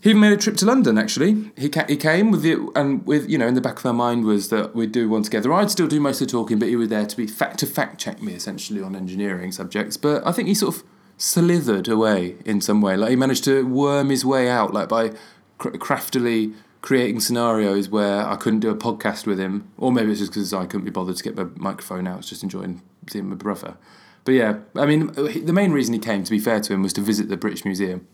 He 0.00 0.14
made 0.14 0.32
a 0.32 0.36
trip 0.36 0.56
to 0.58 0.66
London. 0.66 0.96
Actually, 0.96 1.50
he 1.56 1.68
ca- 1.68 1.86
he 1.88 1.96
came 1.96 2.30
with 2.30 2.42
the 2.42 2.70
and 2.76 3.04
with 3.04 3.28
you 3.28 3.36
know 3.36 3.48
in 3.48 3.54
the 3.54 3.60
back 3.60 3.78
of 3.78 3.86
our 3.86 3.92
mind 3.92 4.24
was 4.24 4.48
that 4.50 4.74
we'd 4.74 4.92
do 4.92 5.08
one 5.08 5.22
together. 5.22 5.52
I'd 5.52 5.70
still 5.70 5.88
do 5.88 5.98
most 6.00 6.20
of 6.20 6.28
the 6.28 6.32
talking, 6.32 6.58
but 6.58 6.68
he 6.68 6.76
was 6.76 6.88
there 6.88 7.04
to 7.04 7.16
be 7.16 7.26
fact 7.26 7.58
to 7.60 7.66
fact 7.66 7.98
check 8.00 8.22
me 8.22 8.32
essentially 8.32 8.80
on 8.80 8.94
engineering 8.94 9.50
subjects. 9.50 9.96
But 9.96 10.24
I 10.24 10.30
think 10.30 10.46
he 10.46 10.54
sort 10.54 10.76
of 10.76 10.84
slithered 11.16 11.88
away 11.88 12.36
in 12.44 12.60
some 12.60 12.80
way. 12.80 12.96
Like 12.96 13.10
he 13.10 13.16
managed 13.16 13.42
to 13.44 13.66
worm 13.66 14.10
his 14.10 14.24
way 14.24 14.48
out, 14.48 14.72
like 14.72 14.88
by 14.88 15.12
cr- 15.58 15.70
craftily 15.70 16.52
creating 16.80 17.18
scenarios 17.18 17.88
where 17.88 18.24
I 18.24 18.36
couldn't 18.36 18.60
do 18.60 18.70
a 18.70 18.76
podcast 18.76 19.26
with 19.26 19.40
him, 19.40 19.68
or 19.76 19.90
maybe 19.90 20.12
it's 20.12 20.20
just 20.20 20.30
because 20.30 20.54
I 20.54 20.64
couldn't 20.66 20.84
be 20.84 20.92
bothered 20.92 21.16
to 21.16 21.24
get 21.24 21.36
my 21.36 21.46
microphone 21.56 22.06
out. 22.06 22.14
I 22.14 22.16
was 22.18 22.28
just 22.28 22.44
enjoying 22.44 22.82
seeing 23.08 23.28
my 23.28 23.34
brother. 23.34 23.76
But 24.24 24.32
yeah, 24.32 24.58
I 24.76 24.86
mean, 24.86 25.08
the 25.12 25.52
main 25.52 25.72
reason 25.72 25.94
he 25.94 25.98
came, 25.98 26.22
to 26.22 26.30
be 26.30 26.38
fair 26.38 26.60
to 26.60 26.72
him, 26.72 26.82
was 26.82 26.92
to 26.92 27.00
visit 27.00 27.28
the 27.28 27.36
British 27.36 27.64
Museum. 27.64 28.06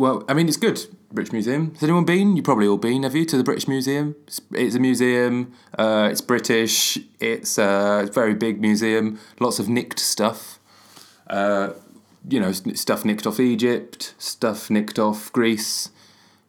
Well, 0.00 0.24
I 0.30 0.32
mean, 0.32 0.48
it's 0.48 0.56
good, 0.56 0.86
British 1.12 1.30
Museum. 1.30 1.74
Has 1.74 1.82
anyone 1.82 2.06
been? 2.06 2.34
You've 2.34 2.46
probably 2.46 2.66
all 2.66 2.78
been, 2.78 3.02
have 3.02 3.14
you, 3.14 3.26
to 3.26 3.36
the 3.36 3.44
British 3.44 3.68
Museum? 3.68 4.16
It's, 4.26 4.40
it's 4.52 4.74
a 4.74 4.80
museum, 4.80 5.52
uh, 5.76 6.08
it's 6.10 6.22
British, 6.22 6.98
it's 7.20 7.58
uh, 7.58 8.06
a 8.08 8.10
very 8.10 8.32
big 8.32 8.62
museum, 8.62 9.20
lots 9.40 9.58
of 9.58 9.68
nicked 9.68 9.98
stuff. 9.98 10.58
Uh, 11.26 11.74
you 12.26 12.40
know, 12.40 12.50
stuff 12.50 13.04
nicked 13.04 13.26
off 13.26 13.38
Egypt, 13.38 14.14
stuff 14.16 14.70
nicked 14.70 14.98
off 14.98 15.30
Greece. 15.34 15.90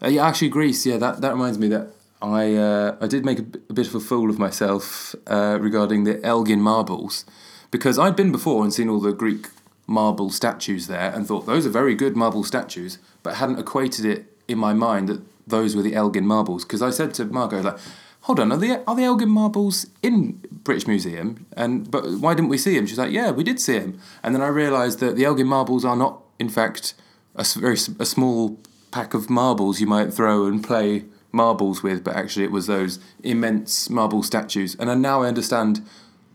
Uh, 0.01 0.07
yeah, 0.07 0.25
actually, 0.25 0.47
Greece. 0.47 0.85
Yeah, 0.85 0.95
that, 0.95 1.19
that 1.19 1.33
reminds 1.33 1.59
me 1.59 1.67
that 1.67 1.89
I 2.21 2.55
uh, 2.55 2.95
I 3.01 3.07
did 3.07 3.25
make 3.25 3.39
a, 3.39 3.45
a, 3.69 3.73
bit 3.73 3.85
of 3.85 3.95
a 3.95 3.99
fool 3.99 4.29
of 4.29 4.39
myself 4.39 5.13
uh, 5.27 5.57
regarding 5.59 6.05
the 6.05 6.25
Elgin 6.25 6.61
marbles 6.61 7.25
because 7.69 7.99
I'd 7.99 8.15
been 8.15 8.31
before 8.31 8.63
and 8.63 8.73
seen 8.73 8.87
all 8.87 9.01
the 9.01 9.11
Greek 9.11 9.47
marble 9.91 10.29
statues 10.29 10.87
there 10.87 11.11
and 11.13 11.27
thought 11.27 11.45
those 11.45 11.65
are 11.65 11.69
very 11.69 11.93
good 11.93 12.15
marble 12.15 12.43
statues, 12.43 12.97
but 13.21 13.35
hadn't 13.35 13.59
equated 13.59 14.05
it 14.05 14.25
in 14.47 14.57
my 14.57 14.73
mind 14.73 15.09
that 15.09 15.21
those 15.45 15.75
were 15.75 15.81
the 15.81 15.95
Elgin 15.95 16.25
marbles. 16.25 16.63
Because 16.63 16.81
I 16.81 16.89
said 16.89 17.13
to 17.15 17.25
Margot 17.25 17.61
like, 17.61 17.77
"Hold 18.21 18.39
on, 18.39 18.51
are 18.51 18.57
the 18.57 18.81
are 18.87 18.95
the 18.95 19.03
Elgin 19.03 19.29
marbles 19.29 19.87
in 20.01 20.41
British 20.63 20.87
Museum? 20.87 21.45
And 21.55 21.89
but 21.91 22.09
why 22.19 22.33
didn't 22.33 22.49
we 22.49 22.57
see 22.57 22.75
him?" 22.75 22.87
She's 22.87 22.97
like, 22.97 23.11
"Yeah, 23.11 23.31
we 23.31 23.43
did 23.43 23.59
see 23.59 23.73
him." 23.73 23.99
And 24.23 24.33
then 24.33 24.41
I 24.41 24.47
realised 24.47 24.99
that 24.99 25.15
the 25.15 25.25
Elgin 25.25 25.47
marbles 25.47 25.85
are 25.85 25.95
not, 25.95 26.21
in 26.39 26.49
fact, 26.49 26.93
a 27.35 27.43
very 27.43 27.77
a 27.99 28.05
small 28.05 28.57
pack 28.91 29.13
of 29.13 29.29
marbles 29.29 29.79
you 29.79 29.87
might 29.87 30.13
throw 30.13 30.45
and 30.45 30.63
play 30.63 31.05
marbles 31.31 31.81
with, 31.81 32.03
but 32.03 32.15
actually 32.15 32.43
it 32.43 32.51
was 32.51 32.67
those 32.67 32.99
immense 33.23 33.89
marble 33.89 34.23
statues. 34.23 34.75
And 34.75 35.01
now 35.01 35.23
I 35.23 35.27
understand 35.27 35.81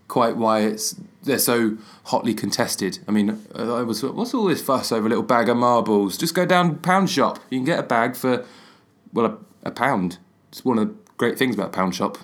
quite 0.08 0.36
why 0.36 0.60
it's 0.60 0.94
they're 1.26 1.38
so 1.38 1.76
hotly 2.04 2.34
contested. 2.34 3.00
I 3.06 3.12
mean, 3.12 3.42
I 3.54 3.82
was 3.82 4.02
what's 4.02 4.32
all 4.32 4.46
this 4.46 4.62
fuss 4.62 4.90
over 4.92 5.06
a 5.06 5.08
little 5.08 5.24
bag 5.24 5.48
of 5.48 5.56
marbles? 5.56 6.16
Just 6.16 6.34
go 6.34 6.46
down 6.46 6.76
pound 6.76 7.10
shop. 7.10 7.38
You 7.50 7.58
can 7.58 7.66
get 7.66 7.78
a 7.78 7.82
bag 7.82 8.16
for 8.16 8.44
well 9.12 9.26
a, 9.26 9.68
a 9.68 9.70
pound. 9.70 10.18
It's 10.48 10.64
one 10.64 10.78
of 10.78 10.88
the 10.88 10.94
great 11.18 11.38
things 11.38 11.54
about 11.54 11.72
pound 11.72 11.94
shop. 11.94 12.18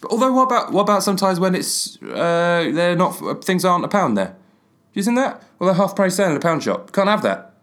But 0.00 0.10
although 0.10 0.32
what 0.32 0.44
about 0.44 0.72
what 0.72 0.82
about 0.82 1.02
sometimes 1.02 1.40
when 1.40 1.54
it's 1.54 2.00
uh, 2.02 2.70
they're 2.72 2.96
not 2.96 3.44
things 3.44 3.64
aren't 3.64 3.84
a 3.84 3.88
pound 3.88 4.16
there? 4.16 4.36
Isn't 4.94 5.14
that? 5.14 5.42
Well, 5.58 5.68
they're 5.68 5.76
half 5.76 5.94
price 5.94 6.16
sale 6.16 6.30
in 6.30 6.36
a 6.36 6.40
pound 6.40 6.62
shop. 6.62 6.92
Can't 6.92 7.08
have 7.08 7.22
that. 7.22 7.54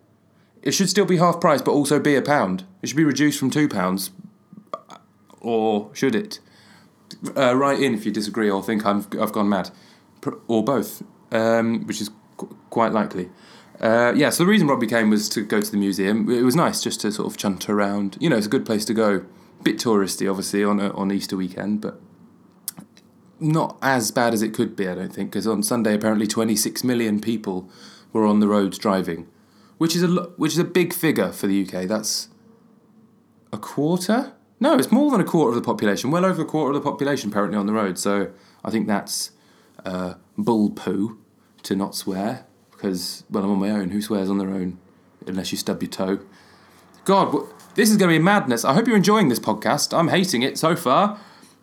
It 0.62 0.72
should 0.72 0.90
still 0.90 1.06
be 1.06 1.18
half 1.18 1.40
price, 1.40 1.62
but 1.62 1.72
also 1.72 2.00
be 2.00 2.16
a 2.16 2.22
pound. 2.22 2.64
It 2.82 2.88
should 2.88 2.98
be 2.98 3.04
reduced 3.04 3.40
from 3.40 3.50
two 3.50 3.68
pounds, 3.68 4.12
or 5.40 5.90
should 5.94 6.16
it? 6.16 6.40
Uh, 7.36 7.56
write 7.56 7.82
in 7.82 7.94
if 7.94 8.06
you 8.06 8.12
disagree 8.12 8.50
or 8.50 8.62
think 8.62 8.86
I'm, 8.86 9.06
I've 9.20 9.32
gone 9.32 9.48
mad, 9.48 9.72
or 10.48 10.64
both, 10.64 11.04
um, 11.32 11.86
which 11.86 12.02
is 12.02 12.10
qu- 12.38 12.56
quite 12.70 12.92
likely. 12.92 13.30
Uh, 13.80 14.12
yeah, 14.16 14.30
so 14.30 14.44
the 14.44 14.50
reason 14.50 14.68
Robbie 14.68 14.88
came 14.88 15.10
was 15.10 15.30
to 15.30 15.42
go 15.42 15.62
to 15.62 15.72
the 15.72 15.78
museum. 15.78 16.30
It 16.30 16.42
was 16.42 16.56
nice 16.56 16.82
just 16.82 17.02
to 17.02 17.12
sort 17.12 17.28
of 17.28 17.38
chunt 17.38 17.70
around. 17.70 18.18
You 18.20 18.30
know, 18.30 18.38
it's 18.38 18.48
a 18.48 18.50
good 18.50 18.66
place 18.66 18.86
to 18.86 18.94
go. 18.94 19.26
Bit 19.64 19.78
touristy, 19.78 20.30
obviously, 20.30 20.64
on 20.64 20.80
a, 20.80 20.92
on 20.94 21.12
Easter 21.12 21.36
weekend, 21.36 21.82
but 21.82 22.00
not 23.40 23.78
as 23.82 24.12
bad 24.12 24.34
as 24.34 24.42
it 24.42 24.54
could 24.54 24.76
be, 24.76 24.88
I 24.88 24.96
don't 24.96 25.14
think, 25.14 25.32
because 25.32 25.48
on 25.48 25.64
Sunday 25.64 25.94
apparently 25.94 26.28
26 26.28 26.84
million 26.84 27.20
people 27.20 27.70
were 28.14 28.26
on 28.26 28.40
the 28.40 28.48
roads 28.48 28.78
driving, 28.78 29.28
which 29.78 29.96
is 29.96 30.04
a 30.04 30.08
which 30.38 30.54
is 30.54 30.60
a 30.60 30.64
big 30.64 30.94
figure 30.94 31.32
for 31.32 31.48
the 31.48 31.64
UK. 31.66 31.88
That's 31.88 32.30
a 33.52 33.58
quarter. 33.58 34.34
No, 34.60 34.76
it's 34.76 34.92
more 34.92 35.12
than 35.12 35.22
a 35.22 35.26
quarter 35.26 35.50
of 35.50 35.56
the 35.56 35.66
population. 35.66 36.10
Well 36.10 36.26
over 36.26 36.42
a 36.42 36.46
quarter 36.46 36.76
of 36.76 36.84
the 36.84 36.90
population 36.90 37.30
apparently 37.30 37.58
on 37.58 37.68
the 37.68 37.74
road. 37.74 38.00
So 38.00 38.32
I 38.66 38.72
think 38.72 38.88
that's 38.88 39.32
uh, 39.88 40.14
bull 40.38 40.70
poo, 40.70 41.18
to 41.64 41.76
not 41.76 41.96
swear, 41.96 42.46
because 42.72 43.24
well 43.30 43.44
I'm 43.44 43.52
on 43.52 43.60
my 43.60 43.72
own. 43.72 43.92
Who 43.92 44.02
swears 44.02 44.30
on 44.30 44.38
their 44.38 44.50
own 44.50 44.78
unless 45.26 45.52
you 45.52 45.58
stub 45.58 45.82
your 45.82 45.92
toe? 45.92 46.20
God, 47.06 47.36
this 47.76 47.90
is 47.90 47.98
going 47.98 48.12
to 48.12 48.20
be 48.20 48.24
madness. 48.24 48.66
I 48.66 48.74
hope 48.74 48.86
you're 48.86 48.98
enjoying 48.98 49.30
this 49.30 49.40
podcast. 49.40 49.98
I'm 49.98 50.10
hating 50.10 50.42
it 50.42 50.58
so 50.58 50.76
far. 50.76 51.20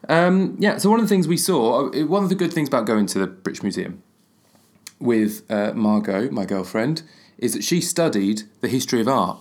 Um, 0.08 0.56
yeah, 0.58 0.78
so 0.78 0.90
one 0.90 1.00
of 1.00 1.04
the 1.04 1.14
things 1.14 1.28
we 1.28 1.36
saw, 1.36 1.88
uh, 1.88 2.06
one 2.06 2.22
of 2.22 2.28
the 2.28 2.34
good 2.34 2.52
things 2.52 2.68
about 2.68 2.86
going 2.86 3.06
to 3.06 3.18
the 3.18 3.26
British 3.26 3.62
Museum 3.62 4.02
with 4.98 5.50
uh, 5.50 5.72
Margot, 5.74 6.30
my 6.30 6.44
girlfriend, 6.44 7.02
is 7.38 7.52
that 7.54 7.64
she 7.64 7.80
studied 7.80 8.42
the 8.60 8.68
history 8.68 9.00
of 9.00 9.08
art 9.08 9.38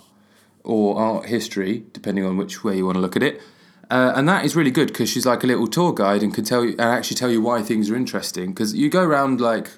or 0.64 0.98
art 0.98 1.26
history, 1.28 1.86
depending 1.94 2.26
on 2.26 2.38
which 2.38 2.64
way 2.64 2.78
you 2.78 2.86
want 2.86 2.96
to 2.96 3.02
look 3.02 3.16
at 3.16 3.24
it. 3.24 3.42
Uh, 3.94 4.12
and 4.16 4.28
that 4.28 4.44
is 4.44 4.56
really 4.56 4.72
good 4.72 4.88
because 4.88 5.08
she's 5.08 5.24
like 5.24 5.44
a 5.44 5.48
little 5.48 5.68
tour 5.68 5.94
guide 5.94 6.24
and 6.24 6.34
can 6.34 6.44
tell 6.44 6.66
you 6.66 6.72
and 6.72 6.82
actually 6.82 7.16
tell 7.16 7.30
you 7.30 7.40
why 7.40 7.62
things 7.62 7.92
are 7.92 7.96
interesting. 7.96 8.48
Because 8.52 8.74
you 8.74 8.90
go 8.90 9.04
around 9.04 9.40
like 9.40 9.70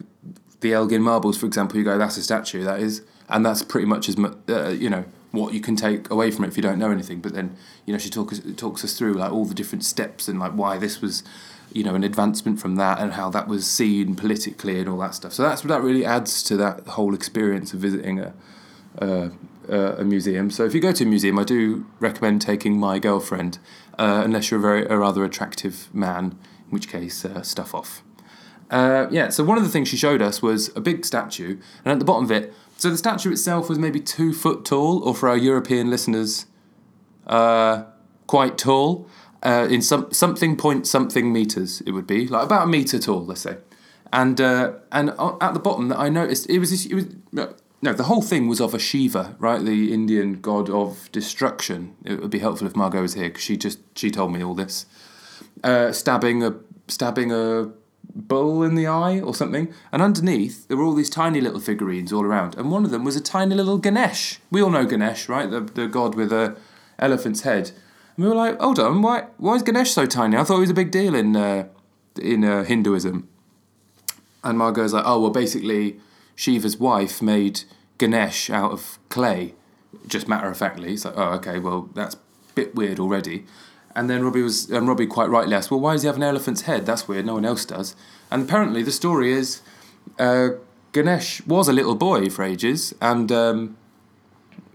the 0.62 0.72
Elgin 0.72 1.02
marbles, 1.02 1.38
for 1.38 1.46
example, 1.46 1.78
you 1.78 1.84
go, 1.84 1.98
that's 1.98 2.16
a 2.16 2.24
statue, 2.24 2.64
that 2.64 2.80
is, 2.80 3.02
and 3.28 3.46
that's 3.46 3.62
pretty 3.62 3.86
much 3.86 4.08
as 4.08 4.16
much, 4.16 4.38
uh, 4.48 4.70
you 4.70 4.90
know, 4.90 5.04
what 5.32 5.54
you 5.54 5.60
can 5.60 5.76
take 5.76 6.10
away 6.10 6.32
from 6.32 6.46
it 6.46 6.48
if 6.48 6.56
you 6.56 6.64
don't 6.64 6.80
know 6.80 6.92
anything. 6.92 7.20
But 7.20 7.34
then, 7.34 7.58
you 7.86 7.92
know, 7.92 8.00
she 8.00 8.10
talks 8.10 8.40
talks 8.56 8.86
us 8.86 8.98
through 8.98 9.16
like 9.16 9.34
all 9.34 9.44
the 9.44 9.54
different 9.54 9.84
steps 9.84 10.30
and 10.30 10.40
like 10.40 10.54
why 10.54 10.78
this 10.78 11.02
was, 11.02 11.22
you 11.74 11.84
know, 11.84 11.94
an 11.94 12.06
advancement 12.06 12.62
from 12.62 12.78
that 12.78 13.00
and 13.02 13.12
how 13.12 13.30
that 13.32 13.50
was 13.50 13.68
seen 13.68 14.16
politically 14.16 14.80
and 14.80 14.88
all 14.88 15.00
that 15.00 15.14
stuff. 15.14 15.34
So 15.34 15.44
that's 15.44 15.62
that 15.64 15.82
really 15.82 16.06
adds 16.06 16.42
to 16.44 16.56
that 16.56 16.88
whole 16.88 17.14
experience 17.14 17.74
of 17.74 17.82
visiting 17.82 18.22
a. 18.22 18.34
a 19.70 20.02
a 20.02 20.04
museum. 20.04 20.50
So 20.50 20.66
if 20.66 20.74
you 20.74 20.82
go 20.82 20.92
to 20.92 21.04
a 21.04 21.08
museum, 21.08 21.40
I 21.40 21.44
do 21.44 21.86
recommend 22.00 22.42
taking 22.42 22.80
my 22.80 23.00
girlfriend, 23.00 23.60
uh, 23.98 24.22
unless 24.26 24.52
you're 24.52 24.60
a 24.60 24.64
very 24.64 24.86
a 24.86 24.98
rather 24.98 25.24
attractive 25.24 25.94
man, 25.94 26.38
in 26.66 26.72
which 26.72 26.88
case 26.88 27.26
uh, 27.26 27.42
stuff 27.42 27.74
off. 27.74 28.04
Uh, 28.72 29.08
yeah. 29.12 29.30
So 29.30 29.44
one 29.44 29.58
of 29.58 29.64
the 29.64 29.70
things 29.70 29.88
she 29.88 29.98
showed 29.98 30.22
us 30.22 30.42
was 30.42 30.76
a 30.76 30.82
big 30.82 31.06
statue, 31.06 31.60
and 31.84 31.92
at 31.92 32.00
the 32.00 32.06
bottom 32.06 32.26
of 32.26 32.32
it 32.32 32.54
so 32.78 32.90
the 32.90 32.98
statue 32.98 33.32
itself 33.32 33.70
was 33.70 33.80
maybe 33.80 34.00
two 34.00 34.34
foot 34.34 34.66
tall, 34.66 35.02
or 35.04 35.16
for 35.16 35.30
our 35.30 35.38
European 35.38 35.90
listeners, 35.90 36.46
uh, 37.26 37.86
quite 38.28 38.58
tall. 38.58 39.08
Uh, 39.44 39.68
in 39.70 39.82
some 39.82 40.12
something 40.12 40.58
point 40.58 40.88
something 40.88 41.32
meters, 41.32 41.82
it 41.82 41.92
would 41.92 42.08
be 42.08 42.28
like 42.28 42.44
about 42.44 42.64
a 42.64 42.68
meter 42.68 43.00
tall, 43.00 43.26
let's 43.26 43.42
say. 43.42 43.58
And 44.12 44.42
uh, 44.42 44.74
and 44.92 45.12
at 45.42 45.54
the 45.54 45.60
bottom, 45.60 45.88
that 45.90 46.00
I 46.00 46.10
noticed 46.10 46.50
it 46.50 46.60
was 46.60 46.86
it 46.86 46.94
was 46.94 47.06
no 47.86 47.94
the 47.94 48.04
whole 48.04 48.22
thing 48.22 48.48
was 48.48 48.60
of 48.60 48.74
a 48.74 48.80
Shiva, 48.80 49.36
right? 49.40 49.64
The 49.64 49.94
Indian 49.94 50.42
god 50.42 50.70
of 50.70 51.10
destruction. 51.12 51.96
It 52.04 52.22
would 52.22 52.32
be 52.32 52.40
helpful 52.40 52.68
if 52.68 52.76
Margot 52.76 53.02
was 53.02 53.14
here 53.14 53.30
because 53.30 53.44
she 53.44 53.58
just 53.58 53.80
she 53.98 54.12
told 54.12 54.34
me 54.34 54.44
all 54.44 54.56
this. 54.56 54.86
Uh, 55.64 55.92
stabbing 55.92 56.44
a 56.44 56.56
stabbing 56.88 57.32
a 57.32 57.72
bull 58.16 58.64
in 58.64 58.76
the 58.76 58.88
eye 58.88 59.20
or 59.20 59.36
something. 59.36 59.74
And 59.92 60.02
underneath, 60.02 60.68
there 60.68 60.78
were 60.78 60.84
all 60.84 60.94
these 60.94 61.10
tiny 61.10 61.42
little 61.42 61.60
figurines 61.60 62.14
all 62.14 62.24
around. 62.24 62.56
And 62.56 62.72
one 62.72 62.86
of 62.86 62.92
them 62.92 63.04
was 63.04 63.16
a 63.16 63.22
tiny 63.22 63.56
little 63.56 63.78
Ganesh. 63.78 64.40
We 64.50 64.62
all 64.62 64.70
know 64.70 64.86
Ganesh, 64.86 65.28
right? 65.28 65.50
The, 65.50 65.62
the 65.62 65.88
god 65.88 66.16
with 66.16 66.32
a 66.32 66.56
elephant's 66.98 67.42
head. 67.42 67.72
And 68.16 68.26
we 68.26 68.30
were 68.30 68.36
like, 68.36 68.60
hold 68.60 68.80
on, 68.80 69.02
why, 69.02 69.26
why 69.38 69.56
is 69.56 69.64
Ganesh 69.64 69.92
so 69.92 70.06
tiny? 70.06 70.38
I 70.38 70.44
thought 70.44 70.56
he 70.56 70.62
was 70.62 70.70
a 70.70 70.76
big 70.76 70.92
deal 70.92 71.14
in, 71.14 71.36
uh, 71.36 71.68
in 72.22 72.46
uh, 72.46 72.64
Hinduism. 72.64 73.28
And 74.44 74.58
Margot's 74.58 74.94
like, 74.94 75.04
oh, 75.06 75.20
well, 75.20 75.32
basically, 75.32 76.00
Shiva's 76.36 76.78
wife 76.78 77.22
made 77.22 77.62
Ganesh 77.98 78.50
out 78.50 78.72
of 78.72 79.00
clay, 79.10 79.54
just 80.08 80.28
matter 80.28 80.50
of 80.50 80.58
factly. 80.58 80.94
It's 80.94 81.06
like, 81.06 81.18
oh, 81.18 81.34
okay, 81.36 81.60
well, 81.60 81.90
that's 81.94 82.16
a 82.16 82.20
bit 82.56 82.76
weird 82.76 83.00
already. 83.00 83.46
And 83.96 84.10
then 84.10 84.24
Robbie 84.24 84.42
was, 84.42 84.70
and 84.70 84.88
Robbie 84.88 85.08
quite 85.08 85.30
rightly 85.30 85.56
asked, 85.56 85.72
well, 85.72 85.80
why 85.80 85.94
does 85.94 86.02
he 86.02 86.08
have 86.08 86.18
an 86.18 86.24
elephant's 86.24 86.62
head? 86.62 86.86
That's 86.86 87.08
weird. 87.08 87.26
No 87.26 87.36
one 87.36 87.46
else 87.46 87.64
does. 87.64 87.96
And 88.30 88.44
apparently, 88.44 88.84
the 88.84 88.92
story 88.92 89.32
is 89.32 89.62
uh, 90.20 90.50
Ganesh 90.92 91.46
was 91.46 91.68
a 91.68 91.74
little 91.74 91.96
boy 91.96 92.30
for 92.30 92.44
ages, 92.44 92.94
and 93.02 93.32
um, 93.32 93.78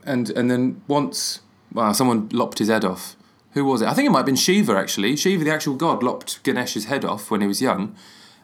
and 0.05 0.31
and 0.31 0.51
then 0.51 0.83
once, 0.87 1.41
well, 1.73 1.95
someone 1.95 2.29
lopped 2.31 2.59
his 2.59 2.69
head 2.69 2.85
off. 2.85 3.17
Who 3.53 3.65
was 3.65 3.83
it? 3.83 3.89
I 3.89 3.95
think 3.95 4.07
it 4.07 4.11
might 4.11 4.21
have 4.21 4.27
been 4.27 4.37
Shiva 4.37 4.77
actually. 4.77 5.17
Shiva, 5.17 5.45
the 5.45 5.53
actual 5.53 5.75
god, 5.75 6.03
lopped 6.03 6.43
Ganesh's 6.45 6.85
head 6.85 7.05
off 7.05 7.31
when 7.31 7.41
he 7.41 7.47
was 7.47 7.61
young, 7.61 7.97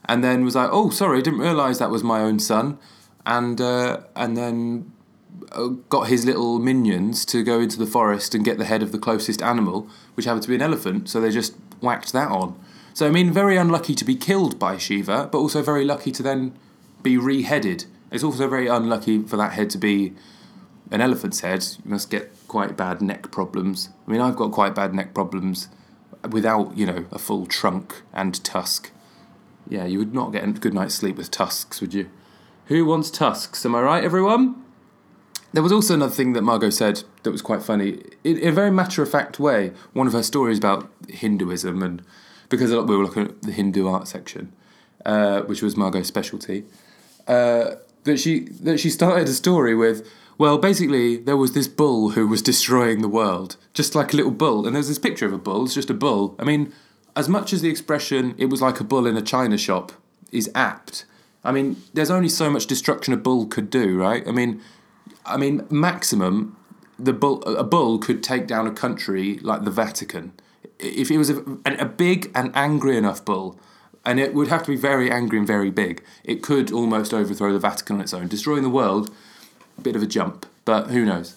and 0.07 0.25
then 0.25 0.45
was 0.45 0.57
like, 0.57 0.71
"Oh, 0.73 0.91
sorry, 0.91 1.23
didn't 1.23 1.41
realise 1.41 1.79
that 1.79 1.91
was 1.91 2.03
my 2.03 2.21
own 2.21 2.39
son," 2.39 2.79
and 3.27 3.61
uh, 3.61 3.99
and 4.15 4.37
then 4.37 4.93
uh, 5.53 5.67
got 5.91 6.09
his 6.09 6.25
little 6.25 6.59
minions 6.59 7.25
to 7.27 7.43
go 7.43 7.61
into 7.61 7.79
the 7.79 7.87
forest 7.87 8.35
and 8.35 8.45
get 8.45 8.57
the 8.57 8.65
head 8.65 8.83
of 8.83 8.93
the 8.93 8.99
closest 8.99 9.43
animal, 9.43 9.89
which 10.15 10.25
happened 10.25 10.43
to 10.45 10.49
be 10.49 10.55
an 10.55 10.63
elephant. 10.63 11.09
So 11.11 11.21
they 11.21 11.31
just 11.31 11.55
whacked 11.81 12.13
that 12.13 12.31
on. 12.31 12.59
So 12.95 13.07
I 13.07 13.11
mean, 13.11 13.33
very 13.33 13.57
unlucky 13.57 13.95
to 13.97 14.05
be 14.05 14.15
killed 14.15 14.59
by 14.59 14.79
Shiva, 14.79 15.29
but 15.31 15.39
also 15.39 15.61
very 15.61 15.85
lucky 15.85 16.13
to 16.13 16.23
then 16.23 16.57
be 17.03 17.17
reheaded. 17.17 17.85
It's 18.11 18.25
also 18.25 18.49
very 18.49 18.69
unlucky 18.69 19.23
for 19.23 19.37
that 19.37 19.53
head 19.53 19.69
to 19.71 19.79
be 19.79 20.15
an 20.91 21.01
elephant's 21.01 21.41
head. 21.41 21.67
You 21.85 21.91
must 21.91 22.09
get 22.09 22.33
quite 22.49 22.77
bad 22.77 23.03
neck 23.03 23.31
problems. 23.33 23.91
I 24.07 24.13
mean, 24.13 24.21
I've 24.21 24.37
got 24.37 24.53
quite 24.53 24.75
bad 24.75 24.95
neck 24.95 25.13
problems 25.13 25.69
without, 26.31 26.77
you 26.77 26.87
know, 26.87 27.07
a 27.11 27.19
full 27.19 27.47
trunk 27.47 28.03
and 28.13 28.43
tusk. 28.45 28.93
Yeah, 29.69 29.85
you 29.85 29.99
would 29.99 30.15
not 30.15 30.33
get 30.33 30.45
a 30.45 30.47
good 30.53 30.73
night's 30.73 30.95
sleep 30.95 31.17
with 31.17 31.31
tusks, 31.31 31.81
would 31.81 31.93
you? 31.93 32.09
Who 32.67 32.85
wants 32.85 33.11
tusks? 33.11 33.65
Am 33.65 33.77
I 33.77 33.81
right, 33.81 34.03
everyone? 34.03 34.65
There 35.53 35.63
was 35.63 35.71
also 35.71 35.95
another 35.95 36.13
thing 36.13 36.33
that 36.33 36.43
Margot 36.43 36.71
said 36.71 37.05
that 37.23 37.31
was 37.31 37.41
quite 37.41 37.63
funny. 37.63 38.03
In, 38.25 38.39
in 38.39 38.49
a 38.49 38.53
very 38.53 38.73
matter 38.73 39.03
of 39.03 39.11
fact 39.11 39.39
way, 39.39 39.73
one 39.93 40.09
of 40.09 40.13
her 40.13 40.23
stories 40.25 40.59
about 40.59 40.91
Hinduism, 41.09 41.81
and 41.81 42.03
because 42.49 42.73
we 42.73 42.97
were 42.97 43.05
looking 43.05 43.23
at 43.23 43.43
the 43.43 43.53
Hindu 43.53 43.87
art 43.87 44.09
section, 44.09 44.53
uh, 45.05 45.43
which 45.43 45.63
was 45.63 45.77
Margot's 45.77 46.09
specialty, 46.09 46.65
uh, 47.29 47.77
that 48.03 48.19
she 48.19 48.41
that 48.41 48.81
she 48.81 48.91
started 48.91 49.29
a 49.29 49.33
story 49.33 49.75
with. 49.75 50.09
Well, 50.37 50.59
basically, 50.59 51.17
there 51.17 51.37
was 51.37 51.53
this 51.53 51.69
bull 51.69 52.11
who 52.11 52.27
was 52.27 52.43
destroying 52.43 53.01
the 53.01 53.09
world, 53.09 53.57
just 53.75 53.95
like 53.95 54.13
a 54.13 54.17
little 54.17 54.33
bull. 54.33 54.67
And 54.67 54.75
there's 54.75 54.89
this 54.89 54.99
picture 54.99 55.25
of 55.25 55.33
a 55.33 55.39
bull. 55.39 55.65
It's 55.65 55.75
just 55.75 55.89
a 55.89 55.95
bull. 55.95 56.35
I 56.41 56.45
mean, 56.45 56.73
as 57.15 57.29
much 57.29 57.53
as 57.53 57.63
the 57.63 57.71
expression 57.71 58.35
"it 58.39 58.47
was 58.47 58.61
like 58.61 58.81
a 58.81 58.85
bull 58.85 59.07
in 59.07 59.17
a 59.17 59.23
china 59.23 59.57
shop" 59.57 59.93
is 60.33 60.51
apt, 60.53 61.05
I 61.45 61.53
mean, 61.53 61.77
there's 61.95 62.11
only 62.11 62.29
so 62.29 62.51
much 62.51 62.67
destruction 62.67 63.15
a 63.15 63.17
bull 63.17 63.47
could 63.47 63.71
do, 63.71 63.97
right? 63.97 64.27
I 64.27 64.33
mean 64.33 64.61
I 65.27 65.37
mean, 65.37 65.67
maximum, 65.71 66.57
the 66.99 67.13
bull, 67.13 67.43
a 67.43 67.65
bull 67.65 67.99
could 67.99 68.23
take 68.23 68.47
down 68.47 68.67
a 68.67 68.71
country 68.71 69.39
like 69.39 69.65
the 69.65 69.71
Vatican. 69.71 70.33
If 70.79 71.11
it 71.11 71.19
was 71.19 71.31
a, 71.31 71.43
a 71.65 71.85
big 71.85 72.31
and 72.35 72.51
angry 72.55 72.97
enough 72.97 73.25
bull, 73.25 73.59
and 74.05 74.21
it 74.21 74.35
would 74.35 74.49
have 74.49 74.63
to 74.65 74.71
be 74.71 74.77
very 74.77 75.11
angry 75.11 75.39
and 75.39 75.47
very 75.47 75.71
big, 75.71 76.03
it 76.23 76.43
could 76.43 76.71
almost 76.71 77.13
overthrow 77.13 77.53
the 77.53 77.59
Vatican 77.59 77.97
on 77.97 78.03
its 78.03 78.15
own. 78.15 78.29
Destroying 78.29 78.63
the 78.63 78.71
world, 78.71 79.11
a 79.77 79.81
bit 79.81 79.97
of 79.97 80.03
a 80.03 80.07
jump, 80.07 80.47
but 80.65 80.89
who 80.89 81.05
knows? 81.05 81.37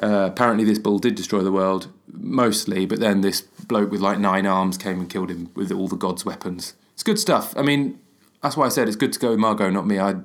Uh, 0.00 0.28
apparently, 0.30 0.64
this 0.64 0.78
bull 0.78 0.98
did 0.98 1.14
destroy 1.14 1.42
the 1.42 1.52
world 1.52 1.88
mostly, 2.12 2.86
but 2.86 3.00
then 3.00 3.20
this 3.20 3.40
bloke 3.40 3.90
with 3.90 4.00
like 4.00 4.18
nine 4.18 4.46
arms 4.46 4.78
came 4.78 5.00
and 5.00 5.10
killed 5.10 5.30
him 5.30 5.50
with 5.54 5.72
all 5.72 5.88
the 5.88 5.96
god's 5.96 6.24
weapons. 6.24 6.74
It's 6.92 7.02
good 7.02 7.18
stuff. 7.18 7.56
I 7.56 7.62
mean, 7.62 7.98
that's 8.44 8.58
why 8.58 8.66
I 8.66 8.68
said 8.68 8.88
it's 8.88 8.96
good 8.96 9.12
to 9.14 9.18
go 9.18 9.30
with 9.30 9.38
Margot, 9.38 9.70
not 9.70 9.86
me. 9.86 9.98
I 9.98 10.16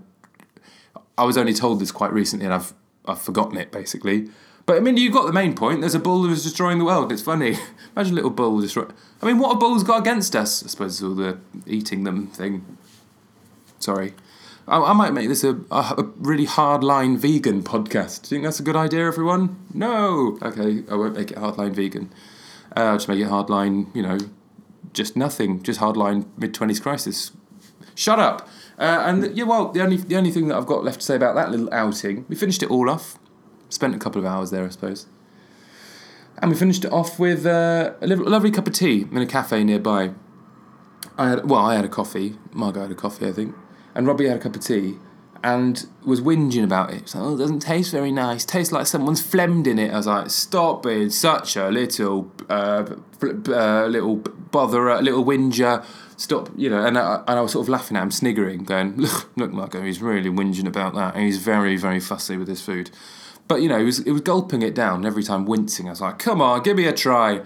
I 1.18 1.24
was 1.24 1.38
only 1.38 1.54
told 1.54 1.80
this 1.80 1.92
quite 1.92 2.12
recently, 2.12 2.46
and 2.46 2.54
I've 2.54 2.74
I've 3.06 3.22
forgotten 3.22 3.58
it 3.58 3.72
basically. 3.72 4.30
But 4.66 4.76
I 4.76 4.82
mean, 4.82 4.98
you've 4.98 5.14
got 5.14 5.26
the 5.26 5.34
main 5.34 5.56
point. 5.56 5.80
There's 5.80 5.96
a 5.96 6.00
bull 6.00 6.24
who's 6.24 6.44
destroying 6.44 6.80
the 6.80 6.86
world. 6.86 7.14
It's 7.14 7.22
funny. 7.22 7.58
Imagine 7.96 8.14
a 8.14 8.16
little 8.16 8.30
bull 8.30 8.60
destroy. 8.60 8.86
I 9.22 9.26
mean, 9.26 9.40
what 9.40 9.56
a 9.56 9.58
bull's 9.58 9.84
got 9.84 10.00
against 10.00 10.36
us? 10.36 10.62
I 10.64 10.68
suppose 10.68 11.02
all 11.02 11.16
the 11.16 11.40
eating 11.66 12.04
them 12.04 12.28
thing. 12.28 12.78
Sorry. 13.80 14.14
I, 14.68 14.80
I 14.80 14.94
might 14.94 15.14
make 15.14 15.30
this 15.30 15.46
a, 15.46 15.56
a, 15.72 15.96
a 15.98 16.04
really 16.18 16.46
hardline 16.46 17.18
vegan 17.18 17.64
podcast. 17.64 18.24
Do 18.24 18.36
you 18.36 18.42
think 18.42 18.44
that's 18.44 18.60
a 18.60 18.64
good 18.64 18.76
idea, 18.76 19.08
everyone? 19.08 19.58
No. 19.74 20.38
Okay, 20.42 20.84
I 20.92 20.96
won't 20.96 21.16
make 21.16 21.32
it 21.32 21.38
hardline 21.38 21.72
vegan. 21.72 22.12
Uh, 22.76 22.82
I'll 22.82 22.98
just 22.98 23.08
make 23.08 23.20
it 23.22 23.30
hardline, 23.30 23.96
you 23.96 24.04
know, 24.04 24.18
just 24.92 25.16
nothing, 25.16 25.64
just 25.64 25.80
hardline 25.80 26.26
mid 26.38 26.54
twenties 26.54 26.82
crisis. 26.82 27.32
Shut 28.00 28.18
up. 28.18 28.48
Uh, 28.78 29.04
and 29.06 29.36
yeah, 29.36 29.44
well, 29.44 29.74
the 29.74 29.82
only 29.82 29.98
the 29.98 30.16
only 30.16 30.32
thing 30.32 30.48
that 30.48 30.56
I've 30.56 30.66
got 30.66 30.86
left 30.86 31.02
to 31.02 31.06
say 31.06 31.18
about 31.18 31.36
that 31.36 31.52
little 31.52 31.68
outing, 31.74 32.26
we 32.30 32.36
finished 32.38 32.64
it 32.64 32.72
all 32.72 32.90
off. 32.90 33.20
Spent 33.68 33.94
a 33.94 33.98
couple 33.98 34.22
of 34.22 34.26
hours 34.26 34.52
there, 34.52 34.66
I 34.66 34.70
suppose. 34.70 35.08
And 36.38 36.50
we 36.50 36.56
finished 36.56 36.86
it 36.86 36.94
off 36.94 37.20
with 37.20 37.46
uh, 37.46 37.92
a, 38.00 38.08
lovely 38.08 38.52
cup 38.52 38.68
of 38.68 38.74
tea 38.74 39.06
in 39.12 39.18
a 39.18 39.26
cafe 39.26 39.66
nearby. 39.66 40.12
I 41.18 41.28
had 41.28 41.50
well, 41.50 41.60
I 41.60 41.76
had 41.76 41.84
a 41.84 41.90
coffee. 41.90 42.38
Margot 42.54 42.84
had 42.84 42.92
a 42.92 42.96
coffee, 42.96 43.28
I 43.28 43.34
think, 43.34 43.54
and 43.94 44.08
Robbie 44.08 44.30
had 44.30 44.38
a 44.38 44.40
cup 44.40 44.56
of 44.56 44.64
tea, 44.64 44.96
and 45.44 45.86
was 46.06 46.22
whinging 46.22 46.64
about 46.64 46.94
it. 46.94 47.10
So, 47.10 47.20
oh, 47.20 47.36
it 47.36 47.40
doesn't 47.40 47.60
taste 47.60 47.92
very 47.92 48.14
nice. 48.14 48.46
Tastes 48.46 48.72
like 48.72 48.88
someone's 48.88 49.22
phlegmed 49.22 49.68
in 49.68 49.78
it. 49.78 49.92
I 49.92 49.98
was 49.98 50.08
like, 50.08 50.30
stop 50.30 50.84
being 50.84 51.10
such 51.10 51.58
a 51.58 51.68
little, 51.68 52.32
uh, 52.50 52.86
uh, 53.22 53.88
little 53.88 54.20
botherer, 54.20 55.00
a 55.00 55.02
little 55.02 55.26
whinger. 55.26 55.84
Stop, 56.20 56.50
you 56.58 56.70
know. 56.70 56.86
And 56.86 56.98
I, 56.98 57.24
and 57.28 57.40
I 57.40 57.42
was 57.42 57.54
sort 57.54 57.64
of 57.64 57.70
laughing 57.70 57.96
at 57.96 58.04
him, 58.04 58.12
sniggering, 58.12 58.66
going, 58.66 58.98
look, 58.98 59.32
look, 59.38 59.54
Margot, 59.54 59.82
he's 59.82 60.02
really 60.02 60.30
whinging 60.30 60.68
about 60.68 60.94
that, 60.96 61.16
and 61.16 61.24
he's 61.24 61.38
very, 61.38 61.78
very 61.78 62.02
fussy 62.02 62.36
with 62.36 62.50
his 62.50 62.62
food. 62.62 62.92
But 63.48 63.62
you 63.62 63.70
know, 63.70 63.80
he 63.80 63.86
was, 63.86 64.04
he 64.04 64.12
was 64.12 64.20
gulping 64.20 64.62
it 64.62 64.76
down 64.76 65.06
every 65.06 65.24
time, 65.24 65.46
wincing. 65.46 65.88
I 65.88 65.92
was 65.92 66.02
like, 66.02 66.20
come 66.20 66.42
on, 66.42 66.62
give 66.62 66.76
me 66.76 66.88
a 66.88 66.94
try. 66.94 67.42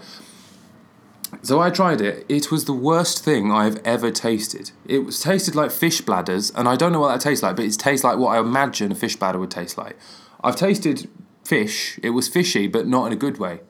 So 1.42 1.60
I 1.60 1.70
tried 1.70 2.00
it. 2.00 2.26
It 2.28 2.50
was 2.50 2.64
the 2.64 2.72
worst 2.72 3.24
thing 3.24 3.52
I've 3.52 3.76
ever 3.84 4.10
tasted. 4.10 4.72
It 4.86 5.00
was 5.00 5.20
tasted 5.20 5.54
like 5.54 5.70
fish 5.70 6.00
bladders, 6.00 6.50
and 6.50 6.68
I 6.68 6.74
don't 6.74 6.90
know 6.90 7.00
what 7.00 7.12
that 7.12 7.20
tastes 7.20 7.44
like, 7.44 7.54
but 7.54 7.64
it 7.64 7.78
tastes 7.78 8.02
like 8.02 8.18
what 8.18 8.36
I 8.36 8.40
imagine 8.40 8.90
a 8.90 8.96
fish 8.96 9.14
bladder 9.14 9.38
would 9.38 9.52
taste 9.52 9.78
like. 9.78 9.96
I've 10.42 10.56
tasted 10.56 11.08
fish. 11.44 12.00
It 12.02 12.10
was 12.10 12.26
fishy, 12.26 12.66
but 12.66 12.88
not 12.88 13.06
in 13.06 13.12
a 13.12 13.16
good 13.16 13.38
way. 13.38 13.60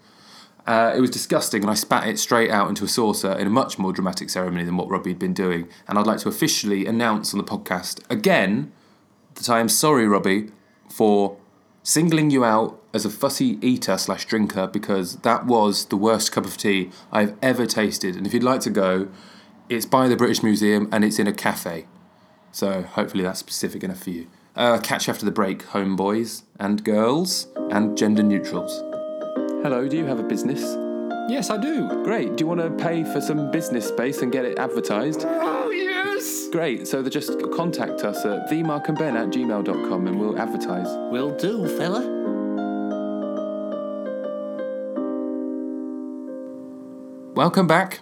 Uh, 0.66 0.94
it 0.96 1.00
was 1.00 1.10
disgusting, 1.10 1.62
and 1.62 1.70
I 1.70 1.74
spat 1.74 2.08
it 2.08 2.18
straight 2.18 2.50
out 2.50 2.68
into 2.68 2.84
a 2.84 2.88
saucer 2.88 3.32
in 3.32 3.46
a 3.46 3.50
much 3.50 3.78
more 3.78 3.92
dramatic 3.92 4.30
ceremony 4.30 4.64
than 4.64 4.76
what 4.76 4.88
Robbie 4.88 5.10
had 5.10 5.18
been 5.18 5.34
doing. 5.34 5.68
And 5.86 5.98
I'd 5.98 6.06
like 6.06 6.18
to 6.20 6.28
officially 6.28 6.86
announce 6.86 7.34
on 7.34 7.38
the 7.38 7.44
podcast 7.44 8.00
again 8.10 8.72
that 9.34 9.50
I 9.50 9.60
am 9.60 9.68
sorry, 9.68 10.06
Robbie, 10.06 10.50
for 10.88 11.36
singling 11.82 12.30
you 12.30 12.44
out 12.44 12.80
as 12.94 13.04
a 13.04 13.10
fussy 13.10 13.58
eater 13.60 13.98
slash 13.98 14.24
drinker 14.24 14.66
because 14.66 15.16
that 15.16 15.44
was 15.44 15.86
the 15.86 15.96
worst 15.96 16.32
cup 16.32 16.46
of 16.46 16.56
tea 16.56 16.90
I've 17.12 17.36
ever 17.42 17.66
tasted. 17.66 18.16
And 18.16 18.26
if 18.26 18.32
you'd 18.32 18.42
like 18.42 18.60
to 18.60 18.70
go, 18.70 19.08
it's 19.68 19.84
by 19.84 20.08
the 20.08 20.16
British 20.16 20.42
Museum 20.42 20.88
and 20.90 21.04
it's 21.04 21.18
in 21.18 21.26
a 21.26 21.32
cafe. 21.32 21.86
So 22.52 22.82
hopefully 22.82 23.24
that's 23.24 23.40
specific 23.40 23.82
enough 23.82 24.02
for 24.02 24.10
you. 24.10 24.28
Uh, 24.56 24.78
catch 24.78 25.08
you 25.08 25.12
after 25.12 25.24
the 25.24 25.32
break, 25.32 25.64
homeboys 25.66 26.44
and 26.58 26.84
girls 26.84 27.48
and 27.70 27.98
gender 27.98 28.22
neutrals. 28.22 28.93
Hello, 29.64 29.88
do 29.88 29.96
you 29.96 30.04
have 30.04 30.20
a 30.20 30.22
business? 30.22 30.60
Yes, 31.26 31.48
I 31.48 31.56
do. 31.56 31.88
Great. 32.04 32.36
Do 32.36 32.42
you 32.42 32.46
want 32.46 32.60
to 32.60 32.68
pay 32.84 33.02
for 33.02 33.22
some 33.22 33.50
business 33.50 33.88
space 33.88 34.20
and 34.20 34.30
get 34.30 34.44
it 34.44 34.58
advertised? 34.58 35.24
Oh, 35.26 35.70
yes! 35.70 36.50
Great. 36.52 36.86
So 36.86 37.00
they 37.00 37.08
just 37.08 37.32
contact 37.50 38.02
us 38.02 38.26
at 38.26 38.50
themarkandben 38.50 39.14
at 39.14 39.28
gmail.com 39.30 40.06
and 40.06 40.20
we'll 40.20 40.38
advertise. 40.38 40.86
Will 41.10 41.34
do, 41.38 41.66
fella. 41.78 42.02
Welcome 47.34 47.66
back. 47.66 48.00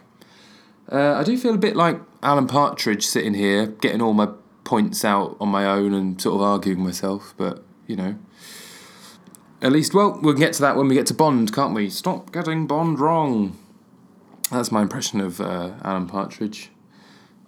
Uh, 0.90 1.12
I 1.12 1.22
do 1.22 1.38
feel 1.38 1.54
a 1.54 1.58
bit 1.58 1.76
like 1.76 2.00
Alan 2.24 2.48
Partridge 2.48 3.06
sitting 3.06 3.34
here, 3.34 3.66
getting 3.66 4.02
all 4.02 4.14
my 4.14 4.30
points 4.64 5.04
out 5.04 5.36
on 5.38 5.50
my 5.50 5.64
own 5.66 5.94
and 5.94 6.20
sort 6.20 6.34
of 6.34 6.42
arguing 6.42 6.82
myself, 6.82 7.34
but 7.36 7.62
you 7.86 7.94
know. 7.94 8.16
At 9.62 9.70
least, 9.70 9.94
well, 9.94 10.18
we'll 10.20 10.34
get 10.34 10.52
to 10.54 10.60
that 10.62 10.76
when 10.76 10.88
we 10.88 10.96
get 10.96 11.06
to 11.06 11.14
Bond, 11.14 11.54
can't 11.54 11.72
we? 11.72 11.88
Stop 11.88 12.32
getting 12.32 12.66
Bond 12.66 12.98
wrong. 12.98 13.56
That's 14.50 14.72
my 14.72 14.82
impression 14.82 15.20
of 15.20 15.40
uh, 15.40 15.74
Alan 15.84 16.08
Partridge. 16.08 16.70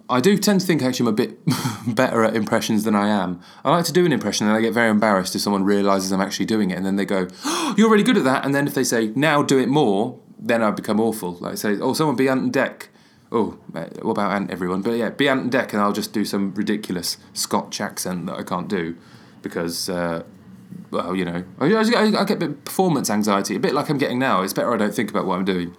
I 0.09 0.21
do 0.21 0.37
tend 0.37 0.61
to 0.61 0.67
think 0.67 0.81
I 0.81 0.87
actually 0.87 1.09
I'm 1.09 1.13
a 1.13 1.17
bit 1.17 1.39
better 1.95 2.23
at 2.23 2.35
impressions 2.35 2.85
than 2.85 2.95
I 2.95 3.09
am. 3.09 3.41
I 3.65 3.71
like 3.71 3.85
to 3.85 3.91
do 3.91 4.05
an 4.05 4.13
impression 4.13 4.47
and 4.47 4.55
I 4.55 4.61
get 4.61 4.73
very 4.73 4.89
embarrassed 4.89 5.35
if 5.35 5.41
someone 5.41 5.65
realises 5.65 6.11
I'm 6.11 6.21
actually 6.21 6.45
doing 6.45 6.69
it 6.71 6.77
and 6.77 6.85
then 6.85 6.95
they 6.95 7.05
go, 7.05 7.27
oh, 7.43 7.75
You're 7.77 7.89
really 7.89 8.03
good 8.03 8.17
at 8.17 8.23
that. 8.23 8.45
And 8.45 8.55
then 8.55 8.65
if 8.65 8.75
they 8.75 8.83
say, 8.83 9.11
Now 9.15 9.43
do 9.43 9.59
it 9.59 9.67
more, 9.67 10.19
then 10.39 10.61
I 10.63 10.71
become 10.71 11.01
awful. 11.01 11.33
Like 11.33 11.57
say, 11.57 11.79
Oh, 11.79 11.93
someone 11.93 12.15
be 12.15 12.29
Ant 12.29 12.53
Dec. 12.53 12.87
Oh, 13.31 13.57
uh, 13.73 13.87
what 14.03 14.11
about 14.11 14.31
Ant, 14.31 14.51
everyone? 14.51 14.83
But 14.83 14.91
yeah, 14.91 15.09
be 15.09 15.27
Ant 15.27 15.51
Dec 15.51 15.73
and 15.73 15.81
I'll 15.81 15.91
just 15.91 16.13
do 16.13 16.23
some 16.23 16.53
ridiculous 16.53 17.17
Scotch 17.33 17.81
accent 17.81 18.27
that 18.27 18.37
I 18.37 18.43
can't 18.43 18.69
do 18.69 18.95
because, 19.41 19.89
uh, 19.89 20.23
well, 20.91 21.15
you 21.15 21.25
know, 21.25 21.43
I, 21.59 21.65
I, 21.65 22.21
I 22.21 22.23
get 22.25 22.31
a 22.31 22.47
bit 22.47 22.65
performance 22.65 23.09
anxiety, 23.09 23.55
a 23.55 23.59
bit 23.59 23.73
like 23.73 23.89
I'm 23.89 23.97
getting 23.97 24.19
now. 24.19 24.41
It's 24.41 24.53
better 24.53 24.73
I 24.73 24.77
don't 24.77 24.93
think 24.93 25.09
about 25.09 25.25
what 25.25 25.37
I'm 25.37 25.45
doing. 25.45 25.75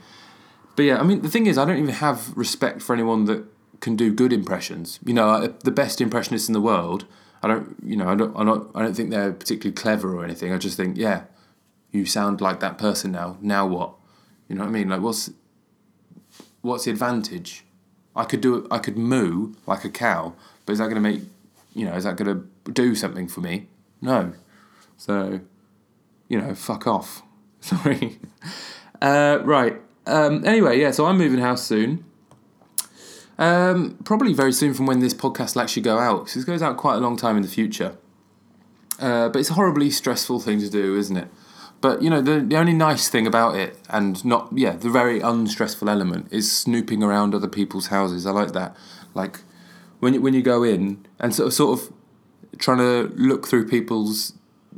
But 0.74 0.84
yeah, 0.84 0.98
I 0.98 1.02
mean, 1.02 1.22
the 1.22 1.28
thing 1.30 1.46
is, 1.46 1.56
I 1.58 1.64
don't 1.64 1.78
even 1.78 1.94
have 1.94 2.36
respect 2.36 2.82
for 2.82 2.92
anyone 2.92 3.24
that 3.26 3.44
can 3.80 3.96
do 3.96 4.12
good 4.12 4.32
impressions. 4.32 4.98
You 5.04 5.14
know, 5.14 5.28
I- 5.28 5.48
the 5.64 5.70
best 5.70 6.00
impressionists 6.00 6.48
in 6.48 6.52
the 6.52 6.60
world. 6.60 7.06
I 7.42 7.48
don't, 7.48 7.76
you 7.84 7.96
know, 7.96 8.08
I 8.08 8.14
don't, 8.14 8.34
I'm 8.36 8.46
not, 8.46 8.66
I 8.74 8.82
don't 8.82 8.94
think 8.94 9.10
they're 9.10 9.32
particularly 9.32 9.74
clever 9.74 10.16
or 10.16 10.24
anything. 10.24 10.52
I 10.52 10.58
just 10.58 10.76
think, 10.76 10.96
yeah, 10.96 11.24
you 11.92 12.04
sound 12.06 12.40
like 12.40 12.60
that 12.60 12.78
person 12.78 13.12
now. 13.12 13.36
Now 13.40 13.66
what? 13.66 13.94
You 14.48 14.56
know 14.56 14.62
what 14.62 14.68
I 14.68 14.72
mean? 14.72 14.88
Like, 14.88 15.00
what's, 15.00 15.30
what's 16.62 16.84
the 16.84 16.90
advantage? 16.90 17.64
I 18.14 18.24
could 18.24 18.40
do, 18.40 18.66
I 18.70 18.78
could 18.78 18.96
moo 18.96 19.54
like 19.66 19.84
a 19.84 19.90
cow, 19.90 20.34
but 20.64 20.72
is 20.72 20.78
that 20.78 20.84
going 20.84 20.96
to 20.96 21.00
make, 21.00 21.20
you 21.74 21.84
know, 21.84 21.94
is 21.94 22.04
that 22.04 22.16
going 22.16 22.48
to 22.64 22.72
do 22.72 22.94
something 22.94 23.28
for 23.28 23.40
me? 23.40 23.68
No. 24.00 24.32
So, 24.96 25.40
you 26.28 26.40
know, 26.40 26.54
fuck 26.54 26.86
off. 26.86 27.22
Sorry. 27.60 28.18
Uh, 29.00 29.40
right. 29.44 29.80
Um, 30.06 30.44
anyway, 30.44 30.80
yeah. 30.80 30.90
So 30.90 31.06
I'm 31.06 31.18
moving 31.18 31.38
house 31.38 31.62
soon. 31.62 32.04
Um, 33.38 33.98
probably 34.04 34.32
very 34.32 34.52
soon 34.52 34.72
from 34.72 34.86
when 34.86 35.00
this 35.00 35.12
podcast 35.12 35.54
will 35.54 35.62
actually 35.62 35.82
go 35.82 35.98
out, 35.98 36.24
because 36.24 36.42
it 36.42 36.46
goes 36.46 36.62
out 36.62 36.76
quite 36.76 36.94
a 36.94 37.00
long 37.00 37.16
time 37.16 37.36
in 37.36 37.42
the 37.42 37.48
future. 37.48 37.96
Uh, 38.98 39.28
but 39.28 39.40
it's 39.40 39.50
a 39.50 39.54
horribly 39.54 39.90
stressful 39.90 40.40
thing 40.40 40.58
to 40.60 40.70
do, 40.70 40.96
isn't 40.96 41.16
it? 41.16 41.28
But 41.82 42.00
you 42.02 42.08
know, 42.08 42.22
the 42.22 42.40
the 42.40 42.56
only 42.56 42.72
nice 42.72 43.08
thing 43.08 43.26
about 43.26 43.54
it, 43.54 43.78
and 43.90 44.24
not 44.24 44.48
yeah, 44.54 44.72
the 44.76 44.88
very 44.88 45.20
unstressful 45.20 45.90
element 45.90 46.28
is 46.30 46.50
snooping 46.50 47.02
around 47.02 47.34
other 47.34 47.48
people's 47.48 47.88
houses. 47.88 48.26
I 48.26 48.30
like 48.30 48.52
that. 48.52 48.74
Like 49.12 49.40
when 50.00 50.14
you, 50.14 50.22
when 50.22 50.32
you 50.32 50.42
go 50.42 50.62
in 50.62 51.06
and 51.20 51.34
sort 51.34 51.48
of 51.48 51.52
sort 51.52 51.78
of 51.78 51.92
trying 52.58 52.78
to 52.78 53.12
look 53.16 53.46
through 53.46 53.68
people's 53.68 54.32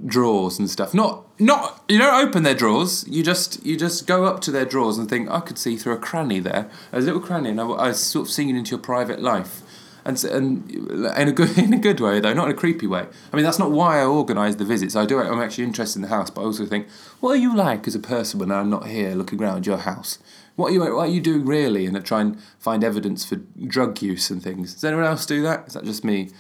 drawers 0.06 0.58
and 0.58 0.70
stuff. 0.70 0.94
Not 0.94 1.24
not 1.40 1.82
you 1.88 1.98
don't 1.98 2.26
open 2.26 2.42
their 2.42 2.54
drawers. 2.54 3.06
You 3.08 3.22
just 3.22 3.64
you 3.64 3.76
just 3.76 4.06
go 4.06 4.24
up 4.24 4.40
to 4.42 4.50
their 4.50 4.64
drawers 4.64 4.98
and 4.98 5.08
think 5.08 5.30
I 5.30 5.40
could 5.40 5.58
see 5.58 5.76
through 5.76 5.94
a 5.94 5.98
cranny 5.98 6.40
there, 6.40 6.70
a 6.92 7.00
little 7.00 7.20
cranny, 7.20 7.50
and 7.50 7.60
I, 7.60 7.64
I 7.64 7.88
was 7.88 8.00
sort 8.00 8.28
of 8.28 8.32
seeing 8.32 8.50
into 8.50 8.70
your 8.70 8.80
private 8.80 9.20
life. 9.20 9.62
And, 10.04 10.22
and 10.24 10.70
in 10.70 11.28
a 11.28 11.32
good 11.32 11.58
in 11.58 11.74
a 11.74 11.78
good 11.78 12.00
way 12.00 12.20
though, 12.20 12.32
not 12.32 12.46
in 12.46 12.52
a 12.52 12.56
creepy 12.56 12.86
way. 12.86 13.06
I 13.32 13.36
mean 13.36 13.44
that's 13.44 13.58
not 13.58 13.70
why 13.70 14.00
I 14.00 14.04
organise 14.04 14.54
the 14.54 14.64
visits. 14.64 14.96
I 14.96 15.04
do. 15.04 15.20
I'm 15.20 15.40
actually 15.40 15.64
interested 15.64 15.98
in 15.98 16.02
the 16.02 16.08
house, 16.08 16.30
but 16.30 16.42
I 16.42 16.44
also 16.44 16.64
think, 16.64 16.88
what 17.20 17.30
are 17.30 17.36
you 17.36 17.54
like 17.54 17.86
as 17.86 17.94
a 17.94 18.00
person 18.00 18.40
when 18.40 18.50
I'm 18.50 18.70
not 18.70 18.86
here 18.86 19.14
looking 19.14 19.42
around 19.42 19.66
your 19.66 19.78
house? 19.78 20.18
What 20.56 20.70
are 20.70 20.74
you 20.74 20.80
what 20.80 21.08
are 21.08 21.12
you 21.12 21.20
doing 21.20 21.44
really? 21.44 21.84
And 21.84 21.96
I 21.96 22.00
try 22.00 22.20
and 22.22 22.40
find 22.58 22.82
evidence 22.82 23.24
for 23.24 23.36
drug 23.36 24.00
use 24.00 24.30
and 24.30 24.42
things. 24.42 24.74
Does 24.74 24.84
anyone 24.84 25.04
else 25.04 25.26
do 25.26 25.42
that? 25.42 25.68
Is 25.68 25.74
that 25.74 25.84
just 25.84 26.04
me? 26.04 26.30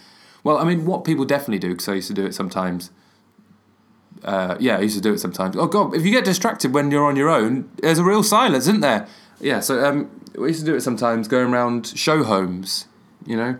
Well, 0.44 0.56
I 0.56 0.64
mean, 0.64 0.86
what 0.86 1.04
people 1.04 1.24
definitely 1.24 1.58
do 1.58 1.70
because 1.70 1.88
I 1.88 1.94
used 1.94 2.08
to 2.08 2.14
do 2.14 2.24
it 2.24 2.34
sometimes. 2.34 2.90
Uh, 4.24 4.56
yeah, 4.58 4.78
I 4.78 4.80
used 4.80 4.96
to 4.96 5.02
do 5.02 5.12
it 5.12 5.18
sometimes. 5.18 5.56
Oh 5.56 5.66
god, 5.66 5.94
if 5.94 6.04
you 6.04 6.10
get 6.10 6.24
distracted 6.24 6.74
when 6.74 6.90
you're 6.90 7.04
on 7.04 7.16
your 7.16 7.28
own, 7.28 7.70
there's 7.80 7.98
a 7.98 8.04
real 8.04 8.22
silence, 8.22 8.64
isn't 8.64 8.80
there? 8.80 9.06
Yeah, 9.40 9.60
so 9.60 9.84
um, 9.84 10.10
we 10.36 10.48
used 10.48 10.60
to 10.60 10.66
do 10.66 10.74
it 10.74 10.80
sometimes, 10.80 11.28
going 11.28 11.52
around 11.52 11.86
show 11.86 12.24
homes. 12.24 12.86
You 13.26 13.36
know, 13.36 13.58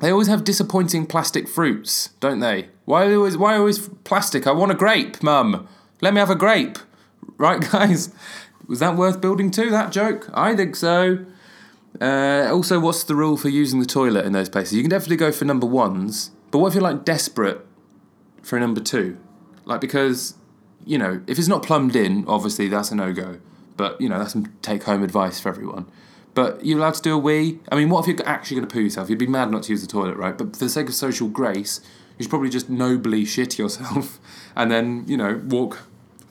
they 0.00 0.10
always 0.10 0.28
have 0.28 0.44
disappointing 0.44 1.06
plastic 1.06 1.48
fruits, 1.48 2.10
don't 2.20 2.40
they? 2.40 2.68
Why 2.84 3.12
always? 3.12 3.36
Why 3.36 3.56
always 3.56 3.88
plastic? 4.04 4.46
I 4.46 4.52
want 4.52 4.72
a 4.72 4.74
grape, 4.74 5.22
Mum. 5.22 5.68
Let 6.00 6.14
me 6.14 6.20
have 6.20 6.30
a 6.30 6.36
grape, 6.36 6.78
right, 7.36 7.60
guys? 7.72 8.12
Was 8.66 8.78
that 8.80 8.96
worth 8.96 9.20
building 9.20 9.50
to? 9.52 9.70
That 9.70 9.92
joke? 9.92 10.30
I 10.32 10.54
think 10.54 10.76
so. 10.76 11.24
Uh, 12.00 12.48
also, 12.50 12.78
what's 12.78 13.02
the 13.02 13.14
rule 13.14 13.36
for 13.36 13.48
using 13.48 13.80
the 13.80 13.86
toilet 13.86 14.24
in 14.24 14.32
those 14.32 14.48
places? 14.48 14.74
You 14.74 14.82
can 14.82 14.90
definitely 14.90 15.16
go 15.16 15.32
for 15.32 15.44
number 15.44 15.66
ones, 15.66 16.30
but 16.50 16.58
what 16.58 16.68
if 16.68 16.74
you're 16.74 16.82
like 16.82 17.04
desperate 17.04 17.66
for 18.42 18.56
a 18.56 18.60
number 18.60 18.80
two? 18.80 19.18
Like 19.68 19.80
because 19.80 20.34
you 20.84 20.98
know 20.98 21.22
if 21.26 21.38
it's 21.38 21.48
not 21.48 21.62
plumbed 21.62 21.94
in, 21.94 22.24
obviously 22.26 22.68
that's 22.68 22.90
a 22.90 22.96
no 22.96 23.12
go. 23.12 23.38
But 23.76 24.00
you 24.00 24.08
know 24.08 24.18
that's 24.18 24.32
some 24.32 24.46
take 24.62 24.82
home 24.84 25.02
advice 25.04 25.38
for 25.38 25.48
everyone. 25.48 25.86
But 26.34 26.64
you're 26.64 26.78
allowed 26.78 26.94
to 26.94 27.02
do 27.02 27.14
a 27.14 27.18
wee. 27.18 27.60
I 27.70 27.76
mean, 27.76 27.88
what 27.90 28.00
if 28.00 28.18
you're 28.18 28.28
actually 28.28 28.56
going 28.58 28.68
to 28.68 28.72
poo 28.72 28.80
yourself? 28.80 29.10
You'd 29.10 29.18
be 29.18 29.26
mad 29.26 29.50
not 29.50 29.64
to 29.64 29.72
use 29.72 29.82
the 29.82 29.88
toilet, 29.88 30.16
right? 30.16 30.36
But 30.38 30.54
for 30.56 30.64
the 30.64 30.68
sake 30.68 30.88
of 30.88 30.94
social 30.94 31.28
grace, 31.28 31.80
you 32.16 32.22
should 32.24 32.30
probably 32.30 32.50
just 32.50 32.68
nobly 32.70 33.24
shit 33.24 33.58
yourself 33.58 34.18
and 34.56 34.70
then 34.70 35.04
you 35.06 35.16
know 35.16 35.40
walk 35.46 35.72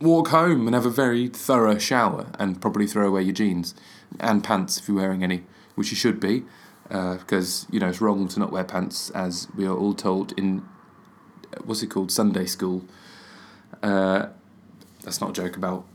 walk 0.01 0.27
home 0.29 0.67
and 0.67 0.75
have 0.75 0.85
a 0.85 0.89
very 0.91 1.27
thorough 1.27 1.77
shower 1.77 2.27
and 2.39 2.61
probably 2.61 2.85
throw 2.87 3.07
away 3.07 3.21
your 3.23 3.33
jeans 3.33 3.73
and 4.19 4.43
pants 4.43 4.77
if 4.79 4.87
you're 4.87 4.97
wearing 4.97 5.23
any, 5.23 5.43
which 5.75 5.89
you 5.91 5.97
should 5.97 6.19
be. 6.19 6.43
uh, 6.89 7.15
because 7.17 7.65
you 7.69 7.79
know 7.79 7.89
it's 7.89 8.01
wrong 8.01 8.27
to 8.29 8.39
not 8.39 8.51
wear 8.51 8.63
pants, 8.63 9.09
as 9.11 9.47
we 9.55 9.65
are 9.65 9.75
all 9.75 9.93
told 9.93 10.33
in 10.37 10.63
what's 11.65 11.83
it 11.83 11.87
called 11.87 12.11
Sunday 12.11 12.45
school. 12.45 12.85
Uh, 13.83 14.27
that's 15.03 15.21
not 15.21 15.31
a 15.31 15.33
joke 15.33 15.57
about. 15.57 15.85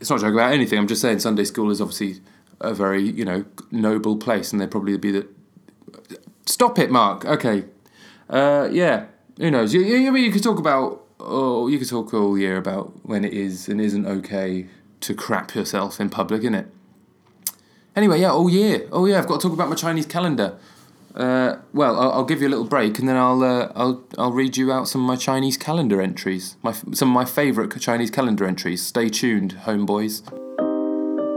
It's 0.00 0.10
not 0.10 0.18
a 0.18 0.22
joke 0.22 0.34
about 0.34 0.52
anything. 0.52 0.78
I'm 0.78 0.86
just 0.86 1.00
saying 1.00 1.20
Sunday 1.20 1.44
school 1.44 1.70
is 1.70 1.80
obviously 1.80 2.20
a 2.60 2.74
very 2.74 3.02
you 3.02 3.24
know 3.24 3.44
noble 3.70 4.16
place, 4.16 4.52
and 4.52 4.60
they'd 4.60 4.70
probably 4.70 4.96
be 4.98 5.10
the. 5.10 5.28
Stop 6.46 6.78
it, 6.78 6.90
Mark. 6.90 7.24
Okay, 7.24 7.64
uh, 8.28 8.68
yeah. 8.70 9.06
Who 9.38 9.50
knows? 9.50 9.74
You, 9.74 9.80
you, 9.80 10.14
you 10.16 10.30
could 10.30 10.42
talk 10.42 10.58
about. 10.58 11.02
Oh, 11.20 11.68
you 11.68 11.78
could 11.78 11.88
talk 11.88 12.12
all 12.12 12.36
year 12.36 12.56
about 12.56 13.06
when 13.06 13.24
it 13.24 13.32
is 13.32 13.68
and 13.68 13.80
isn't 13.80 14.06
okay 14.06 14.66
to 15.00 15.14
crap 15.14 15.54
yourself 15.54 16.00
in 16.00 16.10
public, 16.10 16.40
isn't 16.42 16.54
it? 16.54 16.66
Anyway, 17.96 18.20
yeah, 18.20 18.30
all 18.30 18.50
year. 18.50 18.88
Oh 18.90 19.06
yeah, 19.06 19.18
I've 19.18 19.26
got 19.26 19.40
to 19.40 19.48
talk 19.48 19.52
about 19.52 19.68
my 19.68 19.76
Chinese 19.76 20.06
calendar. 20.06 20.58
Uh, 21.14 21.58
well, 21.72 21.98
I'll, 21.98 22.12
I'll 22.12 22.24
give 22.24 22.42
you 22.42 22.48
a 22.48 22.50
little 22.50 22.66
break, 22.66 22.98
and 22.98 23.08
then 23.08 23.16
I'll 23.16 23.42
uh, 23.42 23.70
I'll 23.76 24.04
I'll 24.18 24.32
read 24.32 24.56
you 24.56 24.72
out 24.72 24.88
some 24.88 25.02
of 25.02 25.06
my 25.06 25.16
Chinese 25.16 25.56
calendar 25.56 26.02
entries. 26.02 26.56
My 26.62 26.72
some 26.72 27.10
of 27.10 27.14
my 27.14 27.24
favourite 27.24 27.70
Chinese 27.80 28.10
calendar 28.10 28.46
entries. 28.46 28.84
Stay 28.84 29.08
tuned, 29.08 29.58
homeboys. 29.64 30.22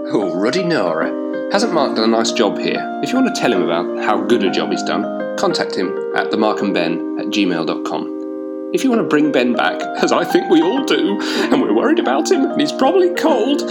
Oh, 0.09 0.33
Ruddy 0.35 0.63
Nora. 0.63 1.51
Hasn't 1.51 1.73
Mark 1.73 1.95
done 1.95 2.05
a 2.05 2.17
nice 2.17 2.31
job 2.31 2.57
here? 2.57 2.81
If 3.03 3.11
you 3.11 3.19
want 3.19 3.33
to 3.33 3.39
tell 3.39 3.53
him 3.53 3.61
about 3.61 4.03
how 4.03 4.21
good 4.21 4.43
a 4.43 4.49
job 4.49 4.71
he's 4.71 4.83
done, 4.83 5.37
contact 5.37 5.75
him 5.75 5.89
at 6.15 6.31
themarkandben 6.31 7.19
at 7.19 7.27
gmail.com. 7.27 8.71
If 8.73 8.83
you 8.83 8.89
want 8.89 9.01
to 9.01 9.07
bring 9.07 9.31
Ben 9.31 9.53
back, 9.53 9.79
as 10.01 10.11
I 10.11 10.25
think 10.25 10.49
we 10.49 10.61
all 10.61 10.83
do, 10.85 11.19
and 11.21 11.61
we're 11.61 11.73
worried 11.73 11.99
about 11.99 12.31
him, 12.31 12.45
and 12.45 12.59
he's 12.59 12.71
probably 12.71 13.13
cold, 13.13 13.61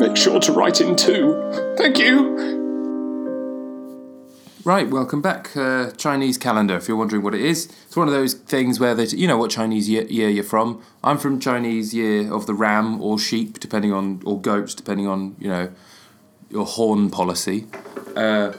make 0.00 0.16
sure 0.16 0.38
to 0.40 0.52
write 0.52 0.80
in 0.80 0.94
too. 0.94 1.74
Thank 1.76 1.98
you. 1.98 2.59
Right, 4.62 4.90
welcome 4.90 5.22
back. 5.22 5.56
Uh, 5.56 5.90
Chinese 5.92 6.36
calendar, 6.36 6.76
if 6.76 6.86
you're 6.86 6.96
wondering 6.96 7.22
what 7.22 7.34
it 7.34 7.40
is. 7.40 7.64
It's 7.86 7.96
one 7.96 8.08
of 8.08 8.12
those 8.12 8.34
things 8.34 8.78
where 8.78 8.94
they, 8.94 9.06
you 9.06 9.26
know 9.26 9.38
what 9.38 9.50
Chinese 9.50 9.88
year, 9.88 10.02
year 10.04 10.28
you're 10.28 10.44
from. 10.44 10.82
I'm 11.02 11.16
from 11.16 11.40
Chinese 11.40 11.94
year 11.94 12.30
of 12.30 12.44
the 12.44 12.52
ram 12.52 13.00
or 13.00 13.18
sheep, 13.18 13.58
depending 13.58 13.90
on, 13.90 14.20
or 14.26 14.38
goats, 14.38 14.74
depending 14.74 15.06
on, 15.06 15.34
you 15.38 15.48
know, 15.48 15.72
your 16.50 16.66
horn 16.66 17.08
policy. 17.08 17.68
Uh, 18.14 18.52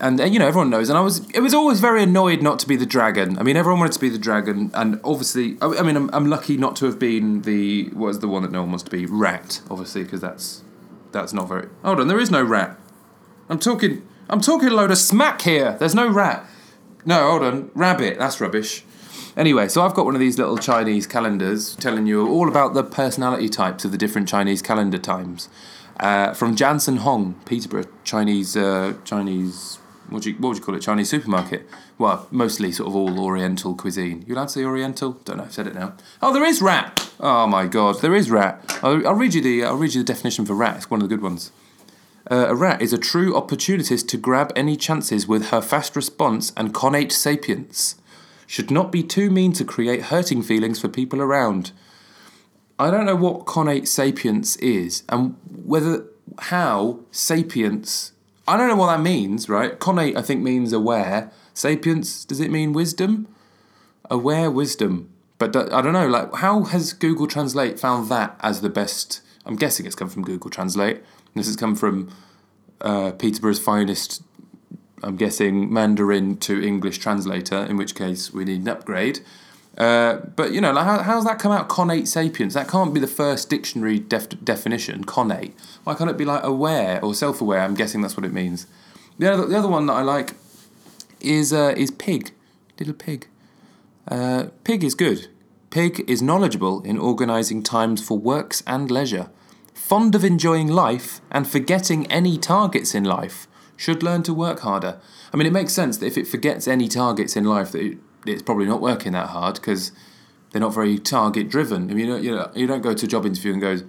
and 0.00 0.20
uh, 0.20 0.24
you 0.24 0.40
know 0.40 0.48
everyone 0.48 0.70
knows, 0.70 0.88
and 0.88 0.98
I 0.98 1.02
was 1.02 1.30
it 1.30 1.38
was 1.38 1.54
always 1.54 1.78
very 1.78 2.02
annoyed 2.02 2.42
not 2.42 2.58
to 2.58 2.66
be 2.66 2.74
the 2.74 2.84
dragon. 2.84 3.38
I 3.38 3.44
mean, 3.44 3.56
everyone 3.56 3.78
wanted 3.78 3.92
to 3.92 4.00
be 4.00 4.08
the 4.08 4.18
dragon, 4.18 4.72
and 4.74 5.00
obviously, 5.04 5.56
I, 5.62 5.66
I 5.66 5.82
mean, 5.82 5.94
I'm, 5.94 6.10
I'm 6.12 6.26
lucky 6.26 6.56
not 6.56 6.74
to 6.76 6.86
have 6.86 6.98
been 6.98 7.42
the 7.42 7.90
what 7.90 8.08
was 8.08 8.18
the 8.18 8.26
one 8.26 8.42
that 8.42 8.50
no 8.50 8.62
one 8.62 8.70
wants 8.70 8.82
to 8.84 8.90
be 8.90 9.06
rat, 9.06 9.60
obviously, 9.70 10.02
because 10.02 10.20
that's 10.20 10.64
that's 11.12 11.32
not 11.32 11.46
very. 11.46 11.68
Hold 11.84 12.00
on, 12.00 12.08
there 12.08 12.18
is 12.18 12.28
no 12.28 12.42
rat. 12.42 12.76
I'm 13.48 13.60
talking. 13.60 14.04
I'm 14.28 14.40
talking 14.40 14.68
a 14.68 14.74
load 14.74 14.90
of 14.90 14.98
smack 14.98 15.42
here. 15.42 15.76
There's 15.78 15.94
no 15.94 16.08
rat. 16.08 16.46
No, 17.04 17.30
hold 17.30 17.42
on. 17.42 17.70
Rabbit. 17.74 18.18
That's 18.18 18.40
rubbish. 18.40 18.84
Anyway, 19.36 19.68
so 19.68 19.82
I've 19.82 19.94
got 19.94 20.04
one 20.06 20.14
of 20.14 20.20
these 20.20 20.38
little 20.38 20.56
Chinese 20.56 21.06
calendars 21.06 21.76
telling 21.76 22.06
you 22.06 22.26
all 22.26 22.48
about 22.48 22.72
the 22.74 22.84
personality 22.84 23.48
types 23.48 23.84
of 23.84 23.92
the 23.92 23.98
different 23.98 24.28
Chinese 24.28 24.62
calendar 24.62 24.98
times. 24.98 25.48
Uh, 26.00 26.32
from 26.32 26.56
Jansen 26.56 26.98
Hong, 26.98 27.34
Peterborough, 27.44 27.84
Chinese, 28.04 28.56
uh, 28.56 28.94
Chinese, 29.04 29.78
what 30.08 30.22
do 30.22 30.30
you, 30.30 30.36
what 30.36 30.50
would 30.50 30.58
you 30.58 30.64
call 30.64 30.74
it? 30.74 30.80
Chinese 30.80 31.10
supermarket. 31.10 31.68
Well, 31.98 32.26
mostly 32.30 32.72
sort 32.72 32.88
of 32.88 32.96
all 32.96 33.20
Oriental 33.20 33.74
cuisine. 33.74 34.24
You 34.26 34.34
allowed 34.34 34.46
to 34.46 34.52
say 34.52 34.64
Oriental? 34.64 35.12
Don't 35.24 35.36
know. 35.36 35.44
I've 35.44 35.52
said 35.52 35.66
it 35.66 35.74
now. 35.74 35.94
Oh, 36.22 36.32
there 36.32 36.44
is 36.44 36.62
rat. 36.62 37.12
Oh 37.20 37.46
my 37.46 37.66
God, 37.66 38.00
there 38.00 38.14
is 38.14 38.30
rat. 38.30 38.78
I'll, 38.82 39.06
I'll 39.06 39.14
read 39.14 39.34
you 39.34 39.40
the. 39.40 39.64
I'll 39.64 39.76
read 39.76 39.94
you 39.94 40.02
the 40.02 40.12
definition 40.12 40.46
for 40.46 40.54
rat. 40.54 40.76
It's 40.76 40.90
one 40.90 41.02
of 41.02 41.08
the 41.08 41.14
good 41.14 41.22
ones. 41.22 41.52
Uh, 42.30 42.46
a 42.48 42.54
rat 42.54 42.80
is 42.80 42.92
a 42.92 42.98
true 42.98 43.36
opportunist 43.36 44.08
to 44.08 44.16
grab 44.16 44.52
any 44.56 44.76
chances 44.76 45.28
with 45.28 45.48
her 45.48 45.60
fast 45.60 45.94
response 45.94 46.52
and 46.56 46.72
connate 46.72 47.12
sapience. 47.12 47.96
Should 48.46 48.70
not 48.70 48.90
be 48.90 49.02
too 49.02 49.30
mean 49.30 49.52
to 49.54 49.64
create 49.64 50.04
hurting 50.04 50.42
feelings 50.42 50.80
for 50.80 50.88
people 50.88 51.20
around. 51.20 51.72
I 52.78 52.90
don't 52.90 53.06
know 53.06 53.16
what 53.16 53.46
connate 53.46 53.88
sapience 53.88 54.56
is 54.56 55.02
and 55.08 55.36
whether 55.64 56.06
how 56.38 57.00
sapience. 57.10 58.12
I 58.48 58.56
don't 58.56 58.68
know 58.68 58.76
what 58.76 58.94
that 58.94 59.02
means, 59.02 59.48
right? 59.48 59.78
Connate, 59.78 60.16
I 60.16 60.22
think, 60.22 60.42
means 60.42 60.72
aware. 60.72 61.30
Sapience, 61.52 62.24
does 62.24 62.40
it 62.40 62.50
mean 62.50 62.72
wisdom? 62.72 63.28
Aware 64.10 64.50
wisdom. 64.50 65.10
But 65.38 65.56
I 65.56 65.80
don't 65.80 65.92
know, 65.92 66.08
like, 66.08 66.34
how 66.36 66.64
has 66.64 66.92
Google 66.92 67.26
Translate 67.26 67.78
found 67.78 68.08
that 68.08 68.36
as 68.40 68.60
the 68.60 68.68
best? 68.68 69.20
I'm 69.46 69.56
guessing 69.56 69.86
it's 69.86 69.94
come 69.94 70.08
from 70.08 70.22
Google 70.22 70.50
Translate. 70.50 71.02
This 71.34 71.46
has 71.46 71.56
come 71.56 71.74
from 71.74 72.10
uh, 72.80 73.12
Peterborough's 73.12 73.58
finest, 73.58 74.22
I'm 75.02 75.16
guessing, 75.16 75.72
Mandarin 75.72 76.36
to 76.38 76.62
English 76.62 76.98
translator, 76.98 77.64
in 77.64 77.76
which 77.76 77.94
case 77.94 78.32
we 78.32 78.44
need 78.44 78.62
an 78.62 78.68
upgrade. 78.68 79.20
Uh, 79.76 80.18
but, 80.36 80.52
you 80.52 80.60
know, 80.60 80.72
like 80.72 80.84
how, 80.84 81.02
how's 81.02 81.24
that 81.24 81.40
come 81.40 81.50
out, 81.50 81.68
connate 81.68 82.06
sapiens. 82.06 82.54
That 82.54 82.68
can't 82.68 82.94
be 82.94 83.00
the 83.00 83.08
first 83.08 83.50
dictionary 83.50 83.98
def- 83.98 84.44
definition, 84.44 85.02
connate. 85.02 85.54
Why 85.82 85.94
can't 85.94 86.08
it 86.08 86.16
be 86.16 86.24
like 86.24 86.44
aware 86.44 87.04
or 87.04 87.12
self 87.12 87.40
aware? 87.40 87.60
I'm 87.60 87.74
guessing 87.74 88.00
that's 88.00 88.16
what 88.16 88.24
it 88.24 88.32
means. 88.32 88.68
The 89.18 89.32
other, 89.32 89.46
the 89.46 89.58
other 89.58 89.68
one 89.68 89.86
that 89.86 89.94
I 89.94 90.02
like 90.02 90.34
is, 91.20 91.52
uh, 91.52 91.74
is 91.76 91.90
pig, 91.90 92.30
little 92.78 92.94
pig. 92.94 93.26
Uh, 94.06 94.46
pig 94.62 94.84
is 94.84 94.94
good. 94.94 95.28
Pig 95.70 96.04
is 96.06 96.22
knowledgeable 96.22 96.82
in 96.82 96.98
organising 96.98 97.62
times 97.64 98.06
for 98.06 98.16
works 98.16 98.62
and 98.66 98.92
leisure 98.92 99.30
fond 99.84 100.14
of 100.14 100.24
enjoying 100.24 100.68
life 100.68 101.20
and 101.30 101.46
forgetting 101.46 102.10
any 102.10 102.38
targets 102.38 102.94
in 102.94 103.04
life, 103.04 103.46
should 103.76 104.02
learn 104.02 104.22
to 104.22 104.32
work 104.32 104.60
harder. 104.60 104.98
I 105.30 105.36
mean, 105.36 105.46
it 105.46 105.52
makes 105.52 105.74
sense 105.74 105.98
that 105.98 106.06
if 106.06 106.16
it 106.16 106.26
forgets 106.26 106.66
any 106.66 106.88
targets 106.88 107.36
in 107.36 107.44
life, 107.44 107.72
that 107.72 107.82
it, 107.82 107.98
it's 108.24 108.40
probably 108.40 108.64
not 108.64 108.80
working 108.80 109.12
that 109.12 109.28
hard 109.28 109.56
because 109.56 109.92
they're 110.50 110.60
not 110.60 110.72
very 110.72 110.98
target 110.98 111.50
driven. 111.50 111.90
I 111.90 111.94
mean, 111.94 112.06
you 112.06 112.06
know, 112.06 112.16
you 112.16 112.30
know, 112.34 112.50
you 112.54 112.66
don't 112.66 112.80
go 112.80 112.94
to 112.94 113.04
a 113.04 113.08
job 113.08 113.26
interview 113.26 113.52
and 113.52 113.60
go, 113.60 113.80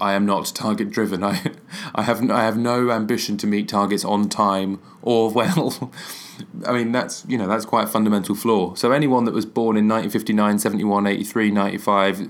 "I 0.00 0.14
am 0.14 0.26
not 0.26 0.46
target 0.56 0.90
driven. 0.90 1.22
I, 1.32 1.52
I 1.94 2.02
have, 2.02 2.28
I 2.30 2.42
have 2.42 2.56
no 2.56 2.90
ambition 2.90 3.36
to 3.36 3.46
meet 3.46 3.68
targets 3.68 4.04
on 4.04 4.28
time 4.28 4.80
or 5.02 5.30
well." 5.38 5.92
I 6.66 6.72
mean, 6.72 6.90
that's 6.90 7.24
you 7.28 7.38
know 7.38 7.46
that's 7.46 7.64
quite 7.64 7.84
a 7.84 7.88
fundamental 7.88 8.34
flaw. 8.34 8.74
So 8.74 8.90
anyone 8.90 9.24
that 9.24 9.34
was 9.34 9.46
born 9.46 9.76
in 9.76 9.86
1959, 9.86 10.58
71, 10.58 11.06
83, 11.06 11.50
95 11.52 12.28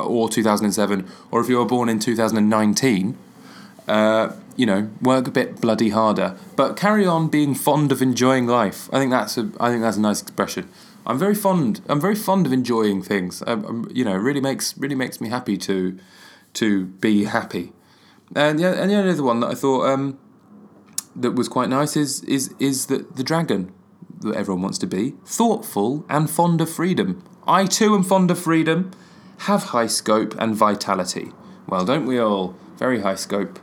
or 0.00 0.28
2007, 0.28 1.08
or 1.30 1.40
if 1.40 1.48
you 1.48 1.58
were 1.58 1.64
born 1.64 1.88
in 1.88 1.98
2019, 1.98 3.16
uh, 3.88 4.32
you 4.56 4.66
know, 4.66 4.90
work 5.00 5.26
a 5.26 5.30
bit 5.30 5.60
bloody 5.60 5.90
harder, 5.90 6.36
but 6.56 6.76
carry 6.76 7.06
on 7.06 7.28
being 7.28 7.54
fond 7.54 7.90
of 7.90 8.02
enjoying 8.02 8.46
life. 8.46 8.88
I 8.92 8.98
think 8.98 9.10
that's 9.10 9.36
a, 9.38 9.50
I 9.58 9.70
think 9.70 9.82
that's 9.82 9.96
a 9.96 10.00
nice 10.00 10.22
expression. 10.22 10.68
I'm 11.06 11.18
very 11.18 11.34
fond. 11.34 11.80
I'm 11.88 12.00
very 12.00 12.14
fond 12.14 12.46
of 12.46 12.52
enjoying 12.52 13.02
things. 13.02 13.42
Um, 13.46 13.88
you 13.92 14.04
know, 14.04 14.14
really 14.14 14.40
makes 14.40 14.76
really 14.78 14.94
makes 14.94 15.20
me 15.20 15.28
happy 15.28 15.56
to 15.58 15.98
to 16.54 16.86
be 16.86 17.24
happy. 17.24 17.72
And 18.36 18.58
the 18.58 18.80
and 18.80 18.90
the 18.90 18.96
other 18.96 19.22
one 19.22 19.40
that 19.40 19.48
I 19.48 19.54
thought 19.54 19.86
um, 19.86 20.18
that 21.16 21.32
was 21.32 21.48
quite 21.48 21.68
nice 21.68 21.96
is 21.96 22.22
is 22.24 22.54
is 22.58 22.86
that 22.86 23.16
the 23.16 23.24
dragon 23.24 23.72
that 24.20 24.36
everyone 24.36 24.62
wants 24.62 24.78
to 24.78 24.86
be 24.86 25.14
thoughtful 25.24 26.04
and 26.08 26.30
fond 26.30 26.60
of 26.60 26.70
freedom. 26.70 27.24
I 27.46 27.66
too 27.66 27.94
am 27.94 28.04
fond 28.04 28.30
of 28.30 28.38
freedom 28.38 28.92
have 29.46 29.64
high 29.64 29.88
scope 29.88 30.36
and 30.38 30.54
vitality. 30.54 31.32
Well, 31.66 31.84
don't 31.84 32.06
we 32.06 32.18
all? 32.18 32.54
Very 32.76 33.00
high 33.00 33.16
scope. 33.16 33.58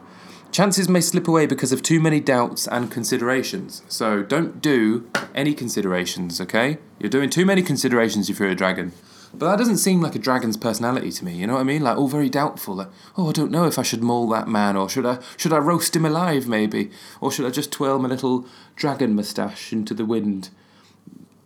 Chances 0.52 0.90
may 0.90 1.00
slip 1.00 1.28
away 1.28 1.46
because 1.46 1.72
of 1.72 1.82
too 1.82 2.02
many 2.02 2.20
doubts 2.20 2.68
and 2.68 2.92
considerations. 2.92 3.84
So 3.88 4.22
don't 4.22 4.62
do 4.62 5.10
any 5.34 5.54
considerations, 5.54 6.42
okay? 6.42 6.80
You're 7.00 7.10
doing 7.10 7.30
too 7.30 7.46
many 7.46 7.62
considerations 7.62 8.30
if 8.30 8.40
you're 8.40 8.50
a 8.50 8.56
dragon. 8.56 8.92
But 9.34 9.52
that 9.52 9.60
doesn't 9.60 9.78
seem 9.78 10.02
like 10.02 10.16
a 10.16 10.20
dragon's 10.20 10.58
personality 10.58 11.12
to 11.12 11.24
me, 11.24 11.36
you 11.36 11.48
know 11.48 11.54
what 11.54 11.62
I 11.62 11.64
mean? 11.64 11.84
Like 11.84 11.98
all 11.98 12.08
very 12.10 12.30
doubtful. 12.30 12.76
Like, 12.76 12.90
oh, 13.16 13.30
I 13.30 13.32
don't 13.32 13.52
know 13.52 13.66
if 13.66 13.80
I 13.80 13.84
should 13.84 14.04
maul 14.04 14.28
that 14.30 14.48
man, 14.50 14.76
or 14.76 14.90
should 14.90 15.06
I 15.06 15.20
should 15.38 15.54
I 15.54 15.60
roast 15.60 15.96
him 15.96 16.04
alive 16.04 16.48
maybe? 16.48 16.90
Or 17.22 17.32
should 17.32 17.46
I 17.46 17.52
just 17.52 17.72
twirl 17.72 18.00
my 18.00 18.10
little 18.10 18.48
dragon 18.76 19.16
moustache 19.16 19.72
into 19.72 19.94
the 19.94 20.06
wind? 20.06 20.50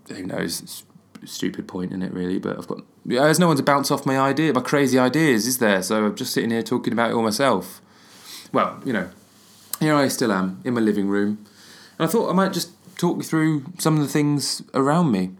Who 0.07 0.25
knows? 0.25 0.61
It's 0.61 0.83
stupid 1.25 1.67
point 1.67 1.91
in 1.91 2.01
it 2.01 2.13
really, 2.13 2.39
but 2.39 2.57
I've 2.57 2.67
got 2.67 2.81
yeah, 3.05 3.23
there's 3.23 3.39
no 3.39 3.47
one 3.47 3.57
to 3.57 3.63
bounce 3.63 3.91
off 3.91 4.05
my 4.05 4.17
idea, 4.17 4.53
my 4.53 4.61
crazy 4.61 4.97
ideas, 4.97 5.45
is 5.45 5.57
there? 5.57 5.81
So 5.81 6.05
I'm 6.05 6.15
just 6.15 6.33
sitting 6.33 6.51
here 6.51 6.63
talking 6.63 6.93
about 6.93 7.11
it 7.11 7.13
all 7.13 7.23
myself. 7.23 7.81
Well, 8.51 8.79
you 8.85 8.93
know, 8.93 9.09
here 9.79 9.95
I 9.95 10.07
still 10.07 10.31
am 10.31 10.61
in 10.63 10.73
my 10.73 10.81
living 10.81 11.07
room, 11.07 11.45
and 11.97 12.07
I 12.07 12.11
thought 12.11 12.29
I 12.29 12.33
might 12.33 12.53
just 12.53 12.71
talk 12.97 13.17
you 13.17 13.23
through 13.23 13.65
some 13.79 13.97
of 13.97 14.03
the 14.03 14.07
things 14.07 14.61
around 14.73 15.11
me. 15.11 15.31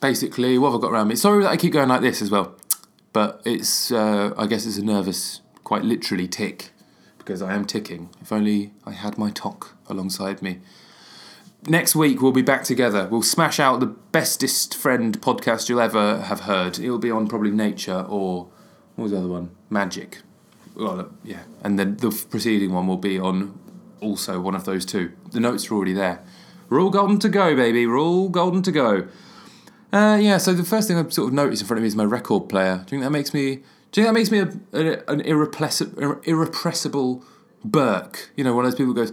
Basically, 0.00 0.58
what 0.58 0.72
have 0.72 0.80
I 0.80 0.82
got 0.82 0.92
around 0.92 1.08
me? 1.08 1.14
Sorry 1.14 1.42
that 1.44 1.50
I 1.50 1.56
keep 1.56 1.72
going 1.72 1.88
like 1.88 2.00
this 2.00 2.20
as 2.20 2.30
well, 2.30 2.56
but 3.12 3.40
it's 3.44 3.92
uh, 3.92 4.34
I 4.36 4.46
guess 4.46 4.66
it's 4.66 4.78
a 4.78 4.84
nervous, 4.84 5.40
quite 5.62 5.84
literally 5.84 6.26
tick, 6.26 6.70
because 7.18 7.40
I 7.40 7.54
am 7.54 7.64
ticking. 7.64 8.08
If 8.20 8.32
only 8.32 8.72
I 8.84 8.92
had 8.92 9.18
my 9.18 9.30
tock 9.30 9.76
alongside 9.88 10.42
me 10.42 10.58
next 11.66 11.94
week 11.94 12.20
we'll 12.20 12.32
be 12.32 12.42
back 12.42 12.64
together. 12.64 13.08
We'll 13.10 13.22
smash 13.22 13.60
out 13.60 13.80
the 13.80 13.86
bestest 13.86 14.74
friend 14.74 15.20
podcast 15.20 15.68
you'll 15.68 15.80
ever 15.80 16.20
have 16.22 16.40
heard. 16.40 16.78
It'll 16.78 16.98
be 16.98 17.10
on 17.10 17.28
probably 17.28 17.50
Nature 17.50 18.04
or 18.08 18.48
what 18.96 19.04
was 19.04 19.12
the 19.12 19.18
other 19.18 19.28
one? 19.28 19.50
Magic. 19.70 20.18
Well, 20.74 21.00
uh, 21.00 21.04
yeah, 21.22 21.42
and 21.62 21.78
then 21.78 21.96
the 21.96 22.10
preceding 22.30 22.72
one 22.72 22.86
will 22.86 22.96
be 22.96 23.18
on 23.18 23.58
also 24.00 24.40
one 24.40 24.54
of 24.54 24.64
those 24.64 24.84
two. 24.84 25.12
The 25.30 25.40
notes 25.40 25.70
are 25.70 25.74
already 25.74 25.92
there. 25.92 26.22
We're 26.68 26.80
all 26.80 26.90
golden 26.90 27.18
to 27.20 27.28
go, 27.28 27.54
baby. 27.54 27.86
We're 27.86 27.98
all 27.98 28.28
golden 28.28 28.62
to 28.62 28.72
go. 28.72 29.08
Uh, 29.92 30.18
yeah, 30.20 30.38
so 30.38 30.54
the 30.54 30.64
first 30.64 30.88
thing 30.88 30.96
I've 30.96 31.12
sort 31.12 31.28
of 31.28 31.34
noticed 31.34 31.60
in 31.62 31.68
front 31.68 31.78
of 31.78 31.82
me 31.82 31.88
is 31.88 31.96
my 31.96 32.04
record 32.04 32.48
player. 32.48 32.76
Do 32.76 32.80
you 32.80 32.84
think 32.86 33.02
that 33.02 33.10
makes 33.10 33.34
me? 33.34 33.56
Do 33.90 34.00
you 34.00 34.06
think 34.06 34.06
that 34.06 34.14
makes 34.14 34.30
me 34.30 34.38
a, 34.38 34.50
a, 34.72 35.12
an 35.12 35.20
irrepressible, 35.20 36.20
irrepressible 36.24 37.22
berk? 37.64 38.30
You 38.36 38.44
know, 38.44 38.54
one 38.54 38.64
of 38.64 38.70
those 38.70 38.78
people 38.78 38.94
goes, 38.94 39.10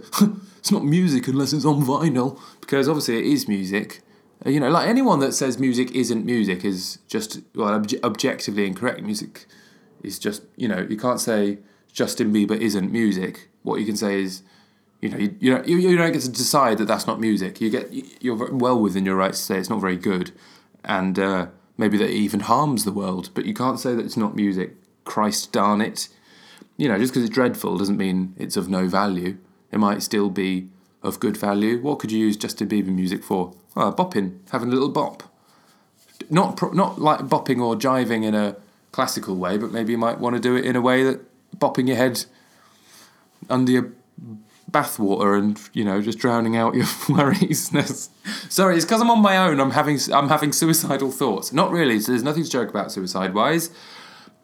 "It's 0.58 0.72
not 0.72 0.84
music 0.84 1.28
unless 1.28 1.52
it's 1.52 1.64
on 1.64 1.84
vinyl," 1.84 2.38
because 2.60 2.88
obviously 2.88 3.18
it 3.18 3.26
is 3.26 3.48
music. 3.48 4.02
Uh, 4.44 4.50
You 4.50 4.60
know, 4.60 4.70
like 4.70 4.88
anyone 4.88 5.20
that 5.20 5.32
says 5.32 5.58
music 5.58 5.90
isn't 5.92 6.24
music 6.24 6.64
is 6.64 6.98
just 7.08 7.40
well 7.54 7.78
obje- 7.78 8.02
objectively 8.02 8.66
incorrect. 8.66 9.02
Music 9.02 9.46
is 10.02 10.18
just 10.18 10.42
you 10.56 10.68
know 10.68 10.86
you 10.88 10.96
can't 10.96 11.20
say 11.20 11.58
Justin 11.92 12.32
Bieber 12.32 12.58
isn't 12.58 12.90
music. 12.90 13.48
What 13.62 13.80
you 13.80 13.86
can 13.86 13.96
say 13.96 14.22
is 14.22 14.42
you 15.00 15.08
know, 15.08 15.16
you, 15.16 15.34
you, 15.40 15.54
don't, 15.54 15.66
you, 15.66 15.78
you 15.78 15.96
don't 15.96 16.12
get 16.12 16.20
to 16.22 16.30
decide 16.30 16.78
that 16.78 16.84
that's 16.84 17.06
not 17.06 17.20
music. 17.20 17.60
You 17.60 17.70
get 17.70 17.90
you're 18.22 18.52
well 18.52 18.78
within 18.78 19.06
your 19.06 19.16
rights 19.16 19.38
to 19.38 19.44
say 19.44 19.58
it's 19.58 19.70
not 19.70 19.80
very 19.80 19.96
good, 19.96 20.32
and 20.84 21.18
uh, 21.18 21.46
maybe 21.78 21.96
that 21.98 22.10
even 22.10 22.40
harms 22.40 22.84
the 22.84 22.92
world. 22.92 23.30
But 23.34 23.46
you 23.46 23.54
can't 23.54 23.80
say 23.80 23.94
that 23.94 24.04
it's 24.04 24.16
not 24.16 24.36
music. 24.36 24.76
Christ 25.04 25.52
darn 25.52 25.80
it! 25.80 26.08
You 26.80 26.88
know, 26.88 26.98
just 26.98 27.12
because 27.12 27.24
it's 27.24 27.34
dreadful 27.34 27.76
doesn't 27.76 27.98
mean 27.98 28.34
it's 28.38 28.56
of 28.56 28.70
no 28.70 28.88
value. 28.88 29.36
It 29.70 29.78
might 29.78 30.02
still 30.02 30.30
be 30.30 30.70
of 31.02 31.20
good 31.20 31.36
value. 31.36 31.78
What 31.78 31.98
could 31.98 32.10
you 32.10 32.18
use 32.18 32.38
Justin 32.38 32.70
Bieber 32.70 32.86
music 32.86 33.22
for? 33.22 33.52
Well, 33.74 33.92
bopping, 33.92 34.38
having 34.50 34.70
a 34.70 34.72
little 34.72 34.88
bop. 34.88 35.22
Not 36.30 36.56
pro- 36.56 36.72
not 36.72 36.98
like 36.98 37.20
bopping 37.20 37.60
or 37.60 37.76
jiving 37.76 38.24
in 38.24 38.34
a 38.34 38.56
classical 38.92 39.36
way, 39.36 39.58
but 39.58 39.72
maybe 39.72 39.92
you 39.92 39.98
might 39.98 40.20
want 40.20 40.36
to 40.36 40.40
do 40.40 40.56
it 40.56 40.64
in 40.64 40.74
a 40.74 40.80
way 40.80 41.04
that 41.04 41.20
bopping 41.54 41.86
your 41.86 41.98
head 41.98 42.24
under 43.50 43.70
your 43.70 43.92
bathwater 44.70 45.38
and 45.38 45.60
you 45.74 45.84
know 45.84 46.00
just 46.00 46.18
drowning 46.18 46.56
out 46.56 46.74
your 46.74 46.86
worries. 47.10 47.68
Sorry, 48.48 48.76
it's 48.76 48.86
because 48.86 49.02
I'm 49.02 49.10
on 49.10 49.20
my 49.20 49.36
own. 49.36 49.60
I'm 49.60 49.72
having 49.72 49.98
I'm 50.14 50.30
having 50.30 50.50
suicidal 50.50 51.10
thoughts. 51.10 51.52
Not 51.52 51.72
really. 51.72 52.00
So 52.00 52.12
there's 52.12 52.24
nothing 52.24 52.44
to 52.44 52.50
joke 52.50 52.70
about 52.70 52.90
suicide 52.90 53.34
wise. 53.34 53.68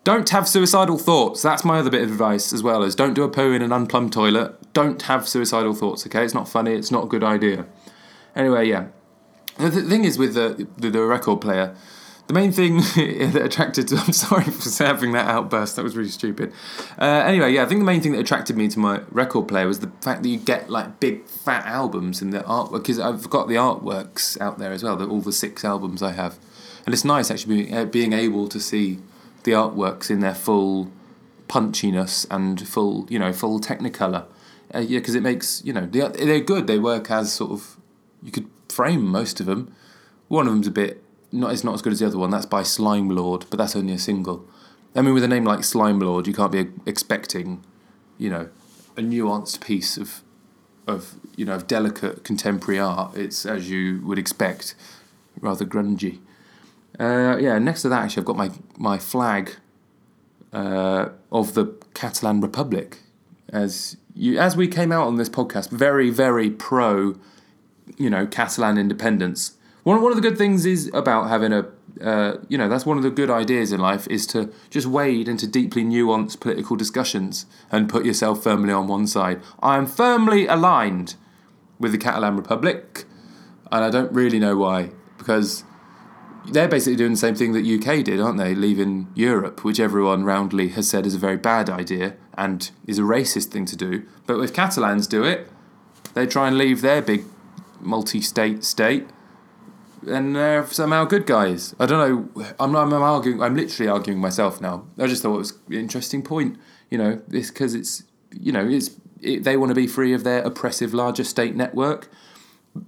Don't 0.06 0.28
have 0.28 0.46
suicidal 0.46 0.98
thoughts. 0.98 1.42
That's 1.42 1.64
my 1.64 1.80
other 1.80 1.90
bit 1.90 2.00
of 2.04 2.12
advice 2.12 2.52
as 2.52 2.62
well. 2.62 2.84
As 2.84 2.94
don't 2.94 3.14
do 3.14 3.24
a 3.24 3.28
poo 3.28 3.50
in 3.50 3.60
an 3.60 3.72
unplumbed 3.72 4.12
toilet. 4.12 4.54
Don't 4.72 5.02
have 5.02 5.26
suicidal 5.26 5.74
thoughts. 5.74 6.06
Okay, 6.06 6.24
it's 6.24 6.32
not 6.32 6.48
funny. 6.48 6.74
It's 6.74 6.92
not 6.92 7.06
a 7.06 7.06
good 7.08 7.24
idea. 7.24 7.66
Anyway, 8.36 8.68
yeah. 8.68 8.86
The 9.58 9.68
th- 9.68 9.86
thing 9.86 10.04
is 10.04 10.16
with 10.16 10.34
the, 10.34 10.68
the 10.78 10.90
the 10.90 11.02
record 11.02 11.40
player, 11.40 11.74
the 12.28 12.34
main 12.34 12.52
thing 12.52 12.76
that 13.32 13.42
attracted. 13.44 13.88
to, 13.88 13.96
I'm 14.06 14.12
sorry 14.12 14.44
for 14.44 14.84
having 14.84 15.10
that 15.10 15.26
outburst. 15.26 15.74
That 15.74 15.82
was 15.82 15.96
really 15.96 16.10
stupid. 16.10 16.52
Uh, 16.96 17.24
anyway, 17.26 17.52
yeah, 17.52 17.64
I 17.64 17.66
think 17.66 17.80
the 17.80 17.84
main 17.84 18.00
thing 18.00 18.12
that 18.12 18.20
attracted 18.20 18.56
me 18.56 18.68
to 18.68 18.78
my 18.78 19.00
record 19.10 19.48
player 19.48 19.66
was 19.66 19.80
the 19.80 19.90
fact 20.02 20.22
that 20.22 20.28
you 20.28 20.38
get 20.38 20.70
like 20.70 21.00
big 21.00 21.26
fat 21.26 21.66
albums 21.66 22.22
and 22.22 22.32
the 22.32 22.44
artwork. 22.44 22.84
Because 22.84 23.00
I've 23.00 23.28
got 23.28 23.48
the 23.48 23.56
artworks 23.56 24.40
out 24.40 24.60
there 24.60 24.70
as 24.70 24.84
well. 24.84 24.94
The, 24.94 25.08
all 25.08 25.20
the 25.20 25.32
six 25.32 25.64
albums 25.64 26.00
I 26.00 26.12
have, 26.12 26.38
and 26.84 26.94
it's 26.94 27.04
nice 27.04 27.28
actually 27.28 27.64
being, 27.64 27.74
uh, 27.74 27.84
being 27.86 28.12
able 28.12 28.46
to 28.50 28.60
see 28.60 29.00
the 29.46 29.52
artworks 29.52 30.10
in 30.10 30.20
their 30.20 30.34
full 30.34 30.92
punchiness 31.48 32.26
and 32.30 32.68
full, 32.68 33.06
you 33.08 33.18
know, 33.18 33.32
full 33.32 33.58
Technicolor. 33.58 34.26
Uh, 34.74 34.80
yeah, 34.80 34.98
because 34.98 35.14
it 35.14 35.22
makes 35.22 35.62
you 35.64 35.72
know 35.72 35.86
they're, 35.86 36.10
they're 36.10 36.40
good. 36.40 36.66
They 36.66 36.78
work 36.78 37.10
as 37.10 37.32
sort 37.32 37.52
of 37.52 37.76
you 38.22 38.30
could 38.30 38.50
frame 38.68 39.06
most 39.06 39.40
of 39.40 39.46
them. 39.46 39.72
One 40.28 40.46
of 40.46 40.52
them's 40.52 40.66
a 40.66 40.72
bit 40.72 41.02
not 41.32 41.52
it's 41.52 41.64
not 41.64 41.74
as 41.74 41.82
good 41.82 41.92
as 41.92 42.00
the 42.00 42.06
other 42.06 42.18
one. 42.18 42.30
That's 42.30 42.46
by 42.46 42.62
Slime 42.62 43.08
Lord, 43.08 43.46
but 43.48 43.58
that's 43.58 43.76
only 43.76 43.92
a 43.92 43.98
single. 43.98 44.46
I 44.94 45.02
mean, 45.02 45.14
with 45.14 45.24
a 45.24 45.28
name 45.28 45.44
like 45.44 45.62
Slime 45.62 46.00
Lord, 46.00 46.26
you 46.26 46.32
can't 46.32 46.52
be 46.52 46.66
expecting, 46.86 47.62
you 48.18 48.30
know, 48.30 48.48
a 48.96 49.00
nuanced 49.00 49.60
piece 49.60 49.96
of 49.96 50.22
of 50.86 51.14
you 51.36 51.44
know 51.44 51.54
of 51.54 51.66
delicate 51.66 52.24
contemporary 52.24 52.80
art. 52.80 53.16
It's 53.16 53.46
as 53.46 53.70
you 53.70 54.00
would 54.04 54.18
expect, 54.18 54.74
rather 55.40 55.64
grungy. 55.64 56.18
Uh, 56.98 57.36
yeah. 57.40 57.58
Next 57.58 57.82
to 57.82 57.88
that, 57.88 58.04
actually, 58.04 58.22
I've 58.22 58.26
got 58.26 58.36
my 58.36 58.50
my 58.76 58.98
flag 58.98 59.56
uh, 60.52 61.10
of 61.30 61.54
the 61.54 61.66
Catalan 61.94 62.40
Republic. 62.40 62.98
As 63.48 63.96
you 64.14 64.38
as 64.38 64.56
we 64.56 64.68
came 64.68 64.92
out 64.92 65.06
on 65.06 65.16
this 65.16 65.28
podcast, 65.28 65.70
very 65.70 66.10
very 66.10 66.50
pro, 66.50 67.16
you 67.96 68.10
know, 68.10 68.26
Catalan 68.26 68.78
independence. 68.78 69.56
One 69.82 70.02
one 70.02 70.10
of 70.10 70.16
the 70.16 70.28
good 70.28 70.38
things 70.38 70.66
is 70.66 70.90
about 70.94 71.28
having 71.28 71.52
a 71.52 71.66
uh, 72.00 72.38
you 72.48 72.58
know 72.58 72.68
that's 72.68 72.84
one 72.84 72.96
of 72.96 73.02
the 73.02 73.10
good 73.10 73.30
ideas 73.30 73.72
in 73.72 73.80
life 73.80 74.06
is 74.08 74.26
to 74.28 74.52
just 74.70 74.86
wade 74.86 75.28
into 75.28 75.46
deeply 75.46 75.84
nuanced 75.84 76.40
political 76.40 76.76
discussions 76.76 77.46
and 77.70 77.88
put 77.88 78.04
yourself 78.04 78.42
firmly 78.42 78.72
on 78.72 78.86
one 78.86 79.06
side. 79.06 79.40
I 79.60 79.76
am 79.76 79.86
firmly 79.86 80.46
aligned 80.46 81.14
with 81.78 81.92
the 81.92 81.98
Catalan 81.98 82.36
Republic, 82.36 83.04
and 83.70 83.84
I 83.84 83.90
don't 83.90 84.12
really 84.12 84.38
know 84.38 84.56
why 84.56 84.90
because 85.18 85.64
they're 86.52 86.68
basically 86.68 86.96
doing 86.96 87.12
the 87.12 87.18
same 87.18 87.34
thing 87.34 87.52
that 87.52 87.64
UK 87.64 88.04
did, 88.04 88.20
aren't 88.20 88.38
they? 88.38 88.54
Leaving 88.54 89.08
Europe, 89.14 89.64
which 89.64 89.80
everyone 89.80 90.24
roundly 90.24 90.68
has 90.68 90.88
said 90.88 91.06
is 91.06 91.14
a 91.14 91.18
very 91.18 91.36
bad 91.36 91.68
idea 91.68 92.14
and 92.34 92.70
is 92.86 92.98
a 92.98 93.02
racist 93.02 93.46
thing 93.46 93.64
to 93.66 93.76
do. 93.76 94.06
But 94.26 94.40
if 94.40 94.52
Catalans 94.52 95.06
do 95.06 95.24
it, 95.24 95.48
they 96.14 96.26
try 96.26 96.48
and 96.48 96.56
leave 96.56 96.80
their 96.82 97.02
big 97.02 97.24
multi-state 97.80 98.64
state, 98.64 99.06
and 100.06 100.36
they're 100.36 100.66
somehow 100.66 101.04
good 101.04 101.26
guys. 101.26 101.74
I 101.78 101.86
don't 101.86 102.34
know. 102.36 102.44
I'm 102.60 102.72
not. 102.72 102.84
I'm 102.84 102.92
arguing. 102.94 103.42
I'm 103.42 103.56
literally 103.56 103.90
arguing 103.90 104.20
myself 104.20 104.60
now. 104.60 104.86
I 104.98 105.06
just 105.06 105.22
thought 105.22 105.34
it 105.34 105.38
was 105.38 105.58
an 105.68 105.74
interesting 105.74 106.22
point. 106.22 106.58
You 106.90 106.98
know, 106.98 107.22
it's 107.30 107.50
because 107.50 107.74
it's 107.74 108.04
you 108.30 108.52
know 108.52 108.66
it's 108.66 108.90
it, 109.20 109.44
they 109.44 109.56
want 109.56 109.70
to 109.70 109.74
be 109.74 109.86
free 109.86 110.12
of 110.12 110.24
their 110.24 110.42
oppressive 110.42 110.94
larger 110.94 111.24
state 111.24 111.56
network, 111.56 112.08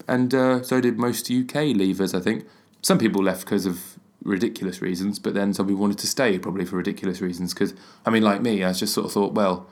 and 0.06 0.32
uh, 0.32 0.62
so 0.62 0.80
did 0.80 0.98
most 0.98 1.30
UK 1.30 1.74
leavers. 1.74 2.14
I 2.14 2.20
think 2.20 2.46
some 2.82 2.98
people 2.98 3.22
left 3.22 3.44
because 3.44 3.66
of 3.66 3.98
ridiculous 4.22 4.82
reasons, 4.82 5.18
but 5.18 5.34
then 5.34 5.54
some 5.54 5.66
people 5.66 5.80
wanted 5.80 5.98
to 5.98 6.06
stay 6.06 6.38
probably 6.38 6.64
for 6.64 6.76
ridiculous 6.76 7.20
reasons. 7.20 7.54
Because 7.54 7.74
I 8.04 8.10
mean, 8.10 8.22
like 8.22 8.42
me, 8.42 8.64
I 8.64 8.72
just 8.72 8.94
sort 8.94 9.06
of 9.06 9.12
thought, 9.12 9.32
well, 9.32 9.66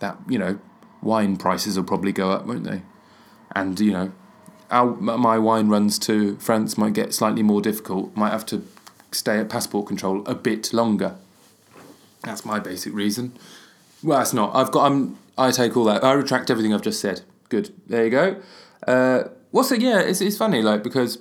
that 0.00 0.18
you 0.28 0.38
know, 0.38 0.58
wine 1.02 1.36
prices 1.36 1.76
will 1.76 1.84
probably 1.84 2.12
go 2.12 2.30
up, 2.30 2.46
won't 2.46 2.64
they? 2.64 2.82
And 3.54 3.78
you 3.78 3.92
know, 3.92 4.12
our, 4.70 4.86
my 4.86 5.38
wine 5.38 5.68
runs 5.68 5.98
to 6.00 6.36
France 6.36 6.78
might 6.78 6.94
get 6.94 7.12
slightly 7.14 7.42
more 7.42 7.60
difficult. 7.60 8.16
Might 8.16 8.30
have 8.30 8.46
to 8.46 8.66
stay 9.12 9.38
at 9.38 9.48
passport 9.48 9.86
control 9.86 10.26
a 10.26 10.34
bit 10.34 10.72
longer. 10.72 11.16
That's 12.22 12.44
my 12.44 12.60
basic 12.60 12.94
reason. 12.94 13.32
Well, 14.02 14.20
it's 14.20 14.32
not. 14.32 14.54
I've 14.54 14.70
got. 14.70 14.90
I'm. 14.90 15.18
I 15.36 15.50
take 15.50 15.76
all 15.76 15.84
that. 15.84 16.04
I 16.04 16.12
retract 16.12 16.50
everything 16.50 16.74
I've 16.74 16.82
just 16.82 17.00
said. 17.00 17.22
Good. 17.48 17.72
There 17.86 18.04
you 18.04 18.10
go. 18.10 18.42
Uh, 18.86 19.24
what's 19.50 19.70
it? 19.72 19.80
Yeah, 19.80 20.00
it's 20.00 20.20
it's 20.20 20.36
funny. 20.36 20.62
Like 20.62 20.82
because 20.82 21.18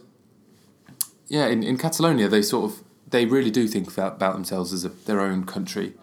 yeah, 1.32 1.48
in, 1.48 1.64
in 1.64 1.78
Catalonia 1.78 2.28
they 2.28 2.42
sort 2.42 2.70
of 2.70 2.84
they 3.10 3.26
really 3.26 3.50
do 3.50 3.66
think 3.66 3.90
about, 3.92 4.16
about 4.16 4.34
themselves 4.34 4.74
as 4.74 4.84
a, 4.84 4.90
their 4.90 5.22
own 5.22 5.46
country. 5.46 5.94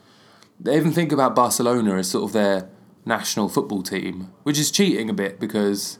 They 0.59 0.75
even 0.75 0.91
think 0.91 1.13
about 1.13 1.37
Barcelona 1.37 1.97
as 1.97 2.11
sort 2.11 2.25
of 2.25 2.33
their 2.33 2.71
national 3.05 3.51
football 3.51 3.83
team, 3.83 4.33
which 4.43 4.59
is 4.59 4.71
cheating 4.71 5.11
a 5.11 5.13
bit 5.13 5.39
because 5.39 5.99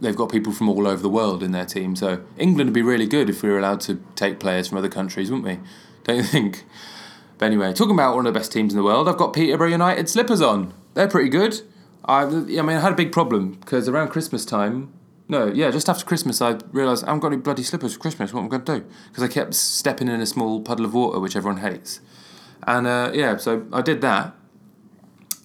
they've 0.00 0.16
got 0.16 0.30
people 0.30 0.52
from 0.52 0.70
all 0.70 0.88
over 0.88 1.02
the 1.02 1.10
world 1.10 1.42
in 1.42 1.52
their 1.52 1.66
team. 1.66 1.94
So 1.94 2.24
England 2.38 2.68
would 2.70 2.74
be 2.74 2.82
really 2.82 3.06
good 3.06 3.28
if 3.28 3.42
we 3.42 3.50
were 3.50 3.58
allowed 3.58 3.80
to 3.82 4.02
take 4.14 4.40
players 4.40 4.68
from 4.68 4.78
other 4.78 4.88
countries, 4.88 5.30
wouldn't 5.30 5.46
we? 5.46 5.68
Don't 6.04 6.16
you 6.16 6.22
think? 6.22 6.64
But 7.36 7.46
anyway, 7.46 7.74
talking 7.74 7.94
about 7.94 8.16
one 8.16 8.26
of 8.26 8.32
the 8.32 8.38
best 8.38 8.50
teams 8.50 8.72
in 8.72 8.78
the 8.78 8.84
world, 8.84 9.10
I've 9.10 9.18
got 9.18 9.34
Peterborough 9.34 9.68
United 9.68 10.08
slippers 10.08 10.40
on. 10.40 10.72
They're 10.94 11.06
pretty 11.06 11.28
good. 11.28 11.60
I, 12.06 12.22
I 12.22 12.26
mean, 12.26 12.70
I 12.70 12.80
had 12.80 12.92
a 12.92 12.96
big 12.96 13.12
problem 13.12 13.52
because 13.60 13.88
around 13.88 14.08
Christmas 14.08 14.46
time, 14.46 14.94
no, 15.28 15.48
yeah, 15.48 15.70
just 15.70 15.88
after 15.88 16.04
Christmas, 16.06 16.40
I 16.40 16.58
realised 16.72 17.04
I 17.04 17.08
haven't 17.08 17.20
got 17.20 17.32
any 17.32 17.36
bloody 17.36 17.62
slippers 17.62 17.92
for 17.92 18.00
Christmas. 18.00 18.32
What 18.32 18.40
am 18.40 18.46
I 18.46 18.48
going 18.48 18.64
to 18.64 18.78
do? 18.80 18.86
Because 19.08 19.22
I 19.22 19.28
kept 19.28 19.54
stepping 19.54 20.08
in 20.08 20.20
a 20.20 20.26
small 20.26 20.62
puddle 20.62 20.86
of 20.86 20.94
water, 20.94 21.20
which 21.20 21.36
everyone 21.36 21.60
hates. 21.60 22.00
And 22.66 22.86
uh, 22.86 23.10
yeah, 23.12 23.36
so 23.36 23.66
I 23.72 23.82
did 23.82 24.00
that. 24.00 24.34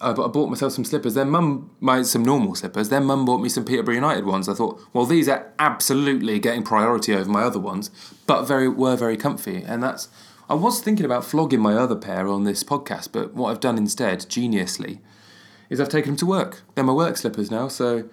I 0.00 0.12
bu- 0.12 0.24
I 0.24 0.28
bought 0.28 0.48
myself 0.48 0.72
some 0.72 0.84
slippers. 0.84 1.14
Then 1.14 1.30
mum, 1.30 1.70
my 1.80 2.02
some 2.02 2.24
normal 2.24 2.54
slippers. 2.54 2.88
Then 2.88 3.04
mum 3.04 3.26
bought 3.26 3.40
me 3.40 3.48
some 3.48 3.64
Peterborough 3.64 3.94
United 3.94 4.24
ones. 4.24 4.48
I 4.48 4.54
thought, 4.54 4.80
well, 4.92 5.04
these 5.04 5.28
are 5.28 5.52
absolutely 5.58 6.38
getting 6.38 6.62
priority 6.62 7.14
over 7.14 7.30
my 7.30 7.42
other 7.42 7.60
ones, 7.60 7.90
but 8.26 8.44
very 8.44 8.68
were 8.68 8.96
very 8.96 9.16
comfy. 9.16 9.62
And 9.62 9.82
that's. 9.82 10.08
I 10.48 10.54
was 10.54 10.80
thinking 10.80 11.06
about 11.06 11.24
flogging 11.24 11.60
my 11.60 11.74
other 11.74 11.96
pair 11.96 12.28
on 12.28 12.44
this 12.44 12.62
podcast, 12.62 13.12
but 13.12 13.32
what 13.32 13.50
I've 13.50 13.60
done 13.60 13.78
instead, 13.78 14.20
geniusly, 14.20 15.00
is 15.70 15.80
I've 15.80 15.88
taken 15.88 16.12
them 16.12 16.16
to 16.18 16.26
work. 16.26 16.62
They're 16.74 16.84
my 16.84 16.92
work 16.92 17.16
slippers 17.16 17.50
now, 17.50 17.68
so 17.68 18.10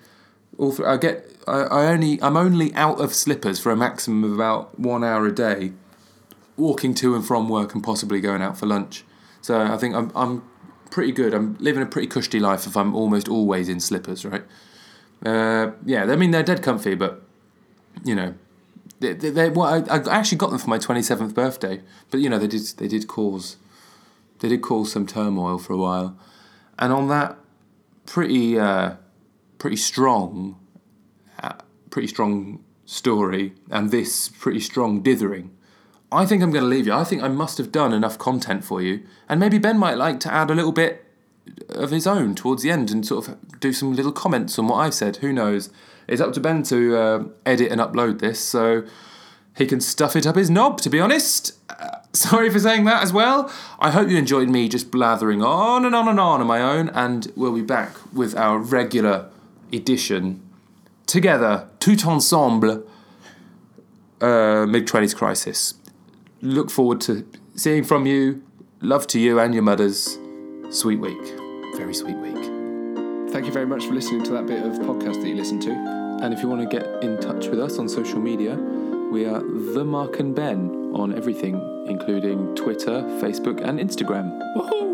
all 0.57 0.71
through, 0.71 0.87
I 0.87 0.97
get 0.97 1.31
I, 1.47 1.61
I 1.61 1.85
only 1.87 2.21
I'm 2.21 2.37
only 2.37 2.73
out 2.75 2.99
of 2.99 3.13
slippers 3.13 3.59
for 3.59 3.71
a 3.71 3.75
maximum 3.75 4.23
of 4.23 4.33
about 4.33 4.79
one 4.79 5.03
hour 5.03 5.25
a 5.25 5.33
day, 5.33 5.73
walking 6.57 6.93
to 6.95 7.15
and 7.15 7.25
from 7.25 7.49
work 7.49 7.73
and 7.73 7.83
possibly 7.83 8.21
going 8.21 8.41
out 8.41 8.57
for 8.57 8.65
lunch. 8.65 9.03
So 9.41 9.59
I 9.59 9.77
think 9.77 9.95
I'm 9.95 10.11
I'm 10.15 10.43
pretty 10.91 11.11
good. 11.11 11.33
I'm 11.33 11.55
living 11.59 11.81
a 11.81 11.85
pretty 11.85 12.07
cushy 12.07 12.39
life 12.39 12.67
if 12.67 12.77
I'm 12.77 12.93
almost 12.93 13.27
always 13.27 13.69
in 13.69 13.79
slippers, 13.79 14.25
right? 14.25 14.43
Uh, 15.25 15.71
yeah, 15.85 16.03
I 16.03 16.15
mean 16.15 16.31
they're 16.31 16.43
dead 16.43 16.61
comfy, 16.61 16.95
but 16.95 17.21
you 18.03 18.15
know, 18.15 18.35
they, 18.99 19.13
they, 19.13 19.29
they 19.29 19.49
well, 19.49 19.85
I, 19.89 19.95
I 19.95 20.17
actually 20.17 20.37
got 20.37 20.49
them 20.49 20.59
for 20.59 20.69
my 20.69 20.77
twenty 20.77 21.01
seventh 21.01 21.33
birthday, 21.33 21.81
but 22.09 22.19
you 22.19 22.29
know 22.29 22.37
they 22.37 22.47
did 22.47 22.61
they 22.77 22.87
did 22.87 23.07
cause 23.07 23.57
they 24.39 24.49
did 24.49 24.61
cause 24.61 24.91
some 24.91 25.07
turmoil 25.07 25.57
for 25.57 25.73
a 25.73 25.77
while, 25.77 26.17
and 26.77 26.91
on 26.91 27.07
that 27.07 27.37
pretty 28.05 28.59
uh, 28.59 28.95
pretty 29.61 29.77
strong, 29.77 30.57
uh, 31.43 31.53
pretty 31.91 32.07
strong 32.07 32.63
story, 32.83 33.53
and 33.69 33.91
this 33.91 34.27
pretty 34.27 34.59
strong 34.59 35.03
dithering. 35.03 35.51
I 36.11 36.25
think 36.25 36.41
I'm 36.41 36.49
going 36.49 36.63
to 36.63 36.67
leave 36.67 36.87
you. 36.87 36.93
I 36.93 37.03
think 37.03 37.21
I 37.21 37.27
must 37.27 37.59
have 37.59 37.71
done 37.71 37.93
enough 37.93 38.17
content 38.17 38.63
for 38.65 38.81
you, 38.81 39.03
and 39.29 39.39
maybe 39.39 39.59
Ben 39.59 39.77
might 39.77 39.99
like 39.99 40.19
to 40.21 40.33
add 40.33 40.49
a 40.49 40.55
little 40.55 40.71
bit 40.71 41.05
of 41.69 41.91
his 41.91 42.07
own 42.07 42.33
towards 42.33 42.63
the 42.63 42.71
end 42.71 42.89
and 42.89 43.05
sort 43.05 43.27
of 43.27 43.59
do 43.59 43.71
some 43.71 43.93
little 43.93 44.11
comments 44.11 44.57
on 44.57 44.67
what 44.67 44.77
I've 44.77 44.95
said. 44.95 45.17
Who 45.17 45.31
knows? 45.31 45.69
It's 46.07 46.21
up 46.21 46.33
to 46.33 46.39
Ben 46.39 46.63
to 46.63 46.97
uh, 46.97 47.23
edit 47.45 47.71
and 47.71 47.79
upload 47.79 48.17
this, 48.17 48.39
so 48.39 48.83
he 49.55 49.67
can 49.67 49.79
stuff 49.79 50.15
it 50.15 50.25
up 50.25 50.37
his 50.37 50.49
knob. 50.49 50.81
To 50.81 50.89
be 50.89 50.99
honest, 50.99 51.55
uh, 51.69 51.99
sorry 52.13 52.49
for 52.49 52.59
saying 52.59 52.85
that 52.85 53.03
as 53.03 53.13
well. 53.13 53.53
I 53.79 53.91
hope 53.91 54.09
you 54.09 54.17
enjoyed 54.17 54.49
me 54.49 54.67
just 54.67 54.89
blathering 54.89 55.43
on 55.43 55.85
and 55.85 55.93
on 55.93 56.07
and 56.07 56.19
on 56.19 56.41
on 56.41 56.47
my 56.47 56.61
own, 56.61 56.89
and 56.89 57.31
we'll 57.35 57.53
be 57.53 57.61
back 57.61 57.91
with 58.11 58.35
our 58.35 58.57
regular 58.57 59.29
edition 59.71 60.41
together, 61.05 61.67
tout 61.79 62.05
ensemble, 62.05 62.83
uh, 64.21 64.65
mid 64.67 64.87
twenties 64.87 65.13
crisis. 65.13 65.75
Look 66.41 66.69
forward 66.69 67.01
to 67.01 67.25
seeing 67.55 67.83
from 67.83 68.05
you. 68.05 68.43
Love 68.81 69.05
to 69.07 69.19
you 69.19 69.39
and 69.39 69.53
your 69.53 69.63
mothers. 69.63 70.17
Sweet 70.69 70.99
week, 70.99 71.21
very 71.75 71.93
sweet 71.93 72.17
week. 72.17 72.43
Thank 73.31 73.45
you 73.45 73.51
very 73.51 73.65
much 73.65 73.85
for 73.85 73.93
listening 73.93 74.23
to 74.23 74.31
that 74.31 74.47
bit 74.47 74.63
of 74.63 74.73
podcast 74.79 75.21
that 75.21 75.27
you 75.27 75.35
listened 75.35 75.61
to. 75.63 75.71
And 76.21 76.33
if 76.33 76.41
you 76.41 76.49
want 76.49 76.61
to 76.61 76.79
get 76.79 77.03
in 77.03 77.19
touch 77.19 77.47
with 77.47 77.59
us 77.59 77.77
on 77.77 77.87
social 77.87 78.19
media, 78.19 78.55
we 79.11 79.25
are 79.25 79.41
the 79.73 79.83
Mark 79.85 80.19
and 80.19 80.35
Ben 80.35 80.91
on 80.93 81.15
everything, 81.15 81.55
including 81.87 82.55
Twitter, 82.55 83.01
Facebook, 83.21 83.61
and 83.61 83.79
Instagram. 83.79 84.37
Woohoo! 84.55 84.90